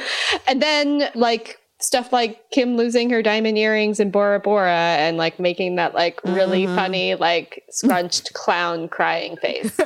and 0.47 0.61
then 0.61 1.09
like 1.15 1.57
stuff 1.79 2.13
like 2.13 2.49
Kim 2.51 2.77
losing 2.77 3.09
her 3.09 3.21
diamond 3.21 3.57
earrings 3.57 3.99
in 3.99 4.09
Bora 4.09 4.39
Bora 4.39 4.71
and 4.71 5.17
like 5.17 5.39
making 5.39 5.75
that 5.75 5.93
like 5.93 6.23
really 6.23 6.65
mm-hmm. 6.65 6.75
funny 6.75 7.15
like 7.15 7.63
scrunched 7.69 8.33
clown 8.33 8.87
crying 8.87 9.35
face. 9.37 9.77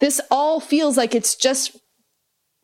this 0.00 0.20
all 0.30 0.58
feels 0.58 0.96
like 0.96 1.14
it's 1.14 1.36
just 1.36 1.76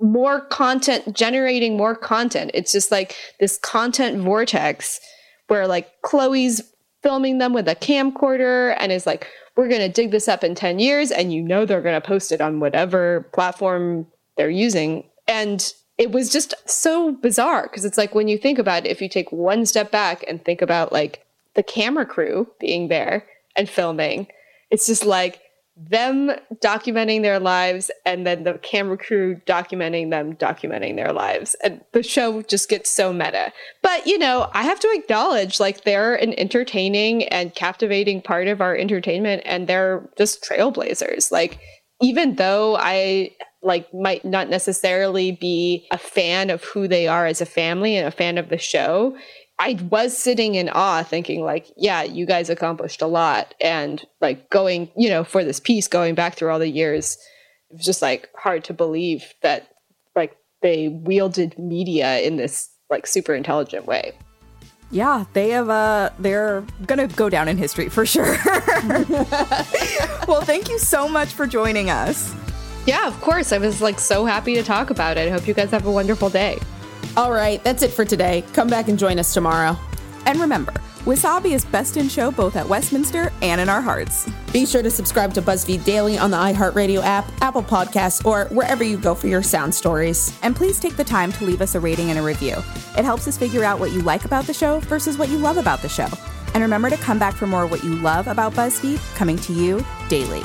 more 0.01 0.41
content 0.41 1.17
generating 1.17 1.77
more 1.77 1.95
content. 1.95 2.51
It's 2.55 2.73
just 2.73 2.91
like 2.91 3.15
this 3.41 3.59
content 3.59 4.23
vortex 4.23 5.01
where 5.49 5.67
like 5.67 5.89
Khloé's 6.05 6.63
filming 7.03 7.39
them 7.39 7.53
with 7.53 7.69
a 7.69 7.77
camcorder 7.77 8.77
and 8.79 8.93
is 8.93 9.07
like, 9.07 9.27
we're 9.57 9.69
going 9.69 9.81
to 9.81 9.89
dig 9.89 10.11
this 10.11 10.29
up 10.29 10.45
in 10.45 10.55
10 10.55 10.79
years. 10.79 11.11
And 11.11 11.33
you 11.33 11.43
know, 11.43 11.65
they're 11.65 11.83
going 11.83 12.01
to 12.01 12.07
post 12.07 12.33
it 12.33 12.41
on 12.41 12.61
whatever 12.61 13.23
platform 13.33 14.07
they're 14.37 14.51
using. 14.51 15.05
And 15.27 15.73
it 15.99 16.13
was 16.13 16.31
just 16.31 16.55
so 16.69 17.13
bizarre 17.13 17.65
because 17.65 17.85
it's 17.85 17.99
like 17.99 18.15
when 18.15 18.29
you 18.29 18.39
think 18.39 18.59
about 18.59 18.87
it, 18.87 18.91
if 18.91 19.03
you 19.03 19.09
take 19.09 19.33
one 19.33 19.67
step 19.67 19.91
back 19.91 20.25
and 20.29 20.45
think 20.45 20.63
about 20.63 20.93
like 20.93 21.27
the 21.55 21.63
camera 21.63 22.07
crew 22.07 22.49
being 22.61 22.89
there 22.89 23.27
and 23.57 23.69
filming, 23.69 24.29
it's 24.71 24.87
just 24.87 25.05
like 25.05 25.41
them 25.79 26.33
documenting 26.57 27.23
their 27.23 27.39
lives 27.39 27.91
and 28.05 28.27
then 28.27 28.43
the 28.43 28.55
camera 28.55 28.99
crew 28.99 29.37
documenting 29.47 30.11
them 30.11 30.35
documenting 30.35 30.97
their 30.97 31.13
lives. 31.13 31.55
And 31.63 31.81
the 31.93 32.03
show 32.03 32.43
just 32.43 32.69
gets 32.69 32.91
so 32.91 33.13
meta. 33.13 33.53
But 33.83 34.07
you 34.07 34.19
know 34.19 34.51
i 34.55 34.63
have 34.63 34.81
to 34.81 34.93
acknowledge 34.93 35.61
like 35.61 35.85
they're 35.85 36.15
an 36.17 36.39
entertaining 36.39 37.25
and 37.25 37.55
captivating 37.55 38.21
part 38.23 38.49
of 38.49 38.61
our 38.61 38.77
entertainment 38.77 39.43
and 39.45 39.67
they're 39.67 40.09
just 40.19 40.43
trailblazers. 40.43 41.31
Like 41.31 41.61
even 42.01 42.35
though 42.37 42.77
i 42.77 43.31
like 43.63 43.93
might 43.93 44.25
not 44.25 44.49
necessarily 44.49 45.33
be 45.33 45.87
a 45.91 45.99
fan 45.99 46.51
of 46.51 46.63
who 46.65 46.87
they 46.87 47.09
are 47.09 47.27
as 47.27 47.41
a 47.41 47.47
family 47.47 47.97
and 47.97 48.07
a 48.07 48.13
fan 48.13 48.39
of 48.39 48.49
the 48.49 48.59
show 48.59 49.17
I 49.59 49.79
was 49.91 50.17
sitting 50.17 50.55
in 50.55 50.69
awe 50.69 51.03
thinking 51.03 51.43
like, 51.43 51.67
yeah, 51.77 52.03
you 52.03 52.27
guys 52.27 52.49
accomplished 52.49 53.03
a 53.03 53.07
lot. 53.07 53.55
And 53.61 54.05
like 54.21 54.49
going, 54.51 54.91
you 54.97 55.09
know, 55.09 55.25
for 55.25 55.43
this 55.43 55.59
piece, 55.59 55.89
going 55.89 56.15
back 56.15 56.37
through 56.37 56.51
all 56.51 56.61
the 56.61 56.71
years, 56.71 57.19
it 57.71 57.77
was 57.77 57.85
just 57.85 58.01
like 58.01 58.29
hard 58.37 58.65
to 58.65 58.73
believe 58.73 59.35
that 59.43 59.69
like 60.15 60.37
they 60.63 60.89
wielded 60.89 61.59
media 61.59 62.21
in 62.21 62.37
this 62.37 62.71
like 62.89 63.07
super 63.07 63.35
intelligent 63.35 63.87
way. 63.87 64.13
Yeah, 64.91 65.25
they 65.35 65.51
have 65.51 65.69
uh 65.69 66.11
they're 66.19 66.65
gonna 66.87 67.09
go 67.09 67.29
down 67.29 67.49
in 67.49 67.59
history 67.59 67.89
for 67.89 68.07
sure. 68.07 68.37
well, 70.27 70.41
thank 70.41 70.71
you 70.71 70.79
so 70.79 71.09
much 71.09 71.29
for 71.31 71.47
joining 71.47 71.91
us. 71.91 72.35
Yeah, 72.87 73.07
of 73.07 73.21
course. 73.21 73.53
I 73.53 73.59
was 73.59 73.83
like 73.83 73.99
so 73.99 74.25
happy 74.25 74.55
to 74.55 74.63
talk 74.63 74.89
about 74.89 75.19
it. 75.19 75.29
I 75.29 75.31
hope 75.31 75.47
you 75.47 75.53
guys 75.53 75.71
have 75.73 75.85
a 75.85 75.91
wonderful 75.91 76.31
day. 76.31 76.59
All 77.19 77.33
right, 77.33 77.63
that's 77.65 77.83
it 77.83 77.91
for 77.91 78.05
today. 78.05 78.45
Come 78.53 78.69
back 78.69 78.87
and 78.87 78.97
join 78.97 79.19
us 79.19 79.35
tomorrow. 79.35 79.77
And 80.25 80.39
remember, 80.39 80.73
Wasabi 81.05 81.51
is 81.51 81.65
best 81.65 81.97
in 81.97 82.09
show 82.09 82.31
both 82.31 82.55
at 82.55 82.69
Westminster 82.69 83.33
and 83.43 83.61
in 83.61 83.69
our 83.69 83.81
hearts. 83.81 84.31
Be 84.53 84.65
sure 84.65 84.85
to 84.85 84.91
subscribe 84.91 85.35
to 85.35 85.43
BuzzFeed 85.43 85.85
Daily 85.85 86.17
on 86.17 86.31
the 86.31 86.37
iHeartRadio 86.37 87.03
app, 87.03 87.29
Apple 87.43 87.65
Podcasts, 87.65 88.25
or 88.25 88.45
wherever 88.55 88.85
you 88.85 88.97
go 88.97 89.17
for 89.17 89.27
your 89.27 89.43
sound 89.43 89.75
stories. 89.75 90.39
And 90.45 90.55
please 90.55 90.79
take 90.79 90.95
the 90.95 91.03
time 91.03 91.33
to 91.33 91.45
leave 91.45 91.61
us 91.61 91.75
a 91.75 91.81
rating 91.81 92.11
and 92.11 92.21
a 92.21 92.23
review. 92.23 92.55
It 92.97 93.05
helps 93.05 93.27
us 93.27 93.37
figure 93.37 93.65
out 93.65 93.81
what 93.81 93.91
you 93.91 94.01
like 94.03 94.25
about 94.25 94.45
the 94.45 94.55
show 94.55 94.79
versus 94.79 95.19
what 95.19 95.29
you 95.29 95.39
love 95.39 95.57
about 95.57 95.83
the 95.83 95.89
show. 95.89 96.07
And 96.55 96.63
remember 96.63 96.89
to 96.89 96.97
come 96.99 97.19
back 97.19 97.35
for 97.35 97.49
more 97.49 97.67
what 97.67 97.83
you 97.83 97.97
love 97.97 98.29
about 98.29 98.53
BuzzFeed 98.53 99.01
coming 99.17 99.39
to 99.39 99.53
you 99.53 99.85
daily. 100.09 100.45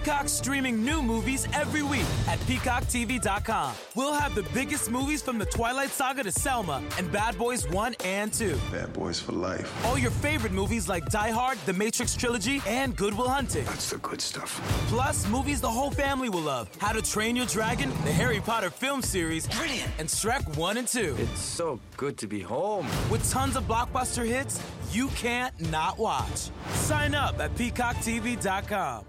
Peacock 0.00 0.30
streaming 0.30 0.82
new 0.82 1.02
movies 1.02 1.46
every 1.52 1.82
week 1.82 2.06
at 2.26 2.38
peacocktv.com. 2.40 3.74
We'll 3.94 4.14
have 4.14 4.34
the 4.34 4.44
biggest 4.54 4.90
movies 4.90 5.20
from 5.20 5.36
the 5.36 5.44
Twilight 5.44 5.90
Saga 5.90 6.22
to 6.22 6.32
Selma 6.32 6.82
and 6.96 7.12
Bad 7.12 7.36
Boys 7.36 7.68
1 7.68 7.96
and 8.02 8.32
2. 8.32 8.58
Bad 8.72 8.94
Boys 8.94 9.20
for 9.20 9.32
life. 9.32 9.84
All 9.84 9.98
your 9.98 10.10
favorite 10.10 10.52
movies 10.52 10.88
like 10.88 11.04
Die 11.10 11.30
Hard, 11.30 11.58
The 11.66 11.74
Matrix 11.74 12.16
Trilogy, 12.16 12.62
and 12.66 12.96
Good 12.96 13.12
Will 13.12 13.28
Hunting. 13.28 13.66
That's 13.66 13.90
the 13.90 13.98
good 13.98 14.22
stuff. 14.22 14.58
Plus, 14.88 15.28
movies 15.28 15.60
the 15.60 15.70
whole 15.70 15.90
family 15.90 16.30
will 16.30 16.40
love. 16.40 16.70
How 16.78 16.92
to 16.92 17.02
Train 17.02 17.36
Your 17.36 17.44
Dragon, 17.46 17.90
the 18.06 18.12
Harry 18.12 18.40
Potter 18.40 18.70
film 18.70 19.02
series, 19.02 19.46
Brilliant. 19.48 19.90
and 19.98 20.08
Shrek 20.08 20.56
1 20.56 20.78
and 20.78 20.88
2. 20.88 21.16
It's 21.18 21.40
so 21.42 21.78
good 21.98 22.16
to 22.16 22.26
be 22.26 22.40
home. 22.40 22.86
With 23.10 23.30
tons 23.30 23.54
of 23.54 23.64
blockbuster 23.64 24.26
hits 24.26 24.62
you 24.92 25.08
can't 25.08 25.54
not 25.70 25.98
watch. 25.98 26.50
Sign 26.72 27.14
up 27.14 27.38
at 27.38 27.54
peacocktv.com. 27.54 29.04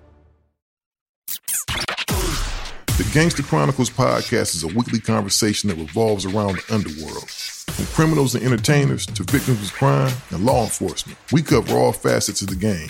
The 3.01 3.13
Gangster 3.13 3.41
Chronicles 3.41 3.89
podcast 3.89 4.53
is 4.53 4.61
a 4.61 4.67
weekly 4.67 4.99
conversation 4.99 5.69
that 5.69 5.77
revolves 5.77 6.23
around 6.23 6.57
the 6.57 6.75
underworld. 6.75 7.31
From 7.31 7.85
criminals 7.87 8.35
and 8.35 8.45
entertainers 8.45 9.07
to 9.07 9.23
victims 9.23 9.63
of 9.63 9.73
crime 9.73 10.13
and 10.29 10.45
law 10.45 10.65
enforcement, 10.65 11.17
we 11.31 11.41
cover 11.41 11.73
all 11.73 11.93
facets 11.93 12.43
of 12.43 12.49
the 12.49 12.55
game. 12.55 12.89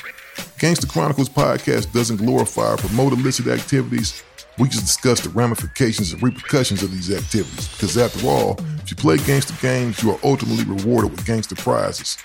Gangster 0.59 0.85
Chronicles 0.85 1.29
podcast 1.29 1.93
doesn't 1.93 2.17
glorify 2.17 2.73
or 2.73 2.77
promote 2.77 3.13
illicit 3.13 3.47
activities. 3.47 4.21
We 4.59 4.67
just 4.67 4.83
discuss 4.83 5.21
the 5.21 5.29
ramifications 5.29 6.11
and 6.11 6.21
repercussions 6.21 6.83
of 6.83 6.91
these 6.91 7.09
activities. 7.09 7.69
Because 7.69 7.97
after 7.97 8.27
all, 8.27 8.59
if 8.83 8.91
you 8.91 8.97
play 8.97 9.15
gangster 9.15 9.55
games, 9.61 10.03
you 10.03 10.11
are 10.11 10.19
ultimately 10.25 10.65
rewarded 10.65 11.11
with 11.11 11.25
gangster 11.25 11.55
prizes. 11.55 12.17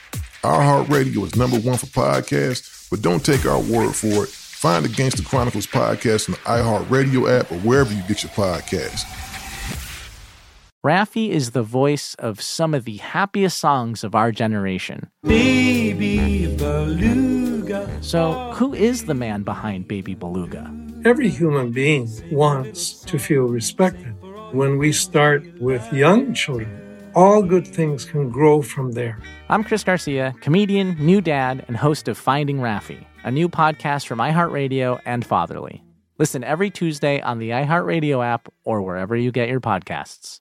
iHeartRadio 0.42 1.24
is 1.24 1.36
number 1.36 1.60
one 1.60 1.76
for 1.76 1.86
podcasts, 1.86 2.90
but 2.90 3.00
don't 3.00 3.24
take 3.24 3.46
our 3.46 3.60
word 3.60 3.94
for 3.94 4.24
it. 4.24 4.45
Find 4.56 4.82
the 4.82 4.88
Gangster 4.88 5.22
Chronicles 5.22 5.66
podcast 5.66 6.30
on 6.30 6.32
the 6.32 6.40
iHeartRadio 6.48 7.40
app 7.40 7.52
or 7.52 7.58
wherever 7.58 7.92
you 7.92 8.00
get 8.08 8.22
your 8.22 8.32
podcasts. 8.32 9.04
Raffi 10.82 11.28
is 11.28 11.50
the 11.50 11.62
voice 11.62 12.14
of 12.14 12.40
some 12.40 12.72
of 12.72 12.86
the 12.86 12.96
happiest 12.96 13.58
songs 13.58 14.02
of 14.02 14.14
our 14.14 14.32
generation. 14.32 15.10
Baby 15.24 16.56
Beluga. 16.56 17.86
So, 18.00 18.52
who 18.54 18.72
is 18.72 19.04
the 19.04 19.12
man 19.12 19.42
behind 19.42 19.88
Baby 19.88 20.14
Beluga? 20.14 20.74
Every 21.04 21.28
human 21.28 21.70
being 21.70 22.08
wants 22.32 23.00
to 23.00 23.18
feel 23.18 23.42
respected. 23.42 24.14
When 24.52 24.78
we 24.78 24.90
start 24.90 25.44
with 25.60 25.92
young 25.92 26.32
children, 26.32 27.10
all 27.14 27.42
good 27.42 27.66
things 27.66 28.06
can 28.06 28.30
grow 28.30 28.62
from 28.62 28.92
there. 28.92 29.18
I'm 29.50 29.64
Chris 29.64 29.84
Garcia, 29.84 30.34
comedian, 30.40 30.96
new 30.98 31.20
dad, 31.20 31.62
and 31.68 31.76
host 31.76 32.08
of 32.08 32.16
Finding 32.16 32.60
Raffi, 32.60 33.04
a 33.26 33.30
new 33.32 33.48
podcast 33.48 34.06
from 34.06 34.20
iHeartRadio 34.20 35.00
and 35.04 35.26
Fatherly. 35.26 35.82
Listen 36.16 36.44
every 36.44 36.70
Tuesday 36.70 37.20
on 37.20 37.40
the 37.40 37.50
iHeartRadio 37.50 38.24
app 38.24 38.48
or 38.64 38.82
wherever 38.82 39.16
you 39.16 39.32
get 39.32 39.48
your 39.48 39.60
podcasts. 39.60 40.38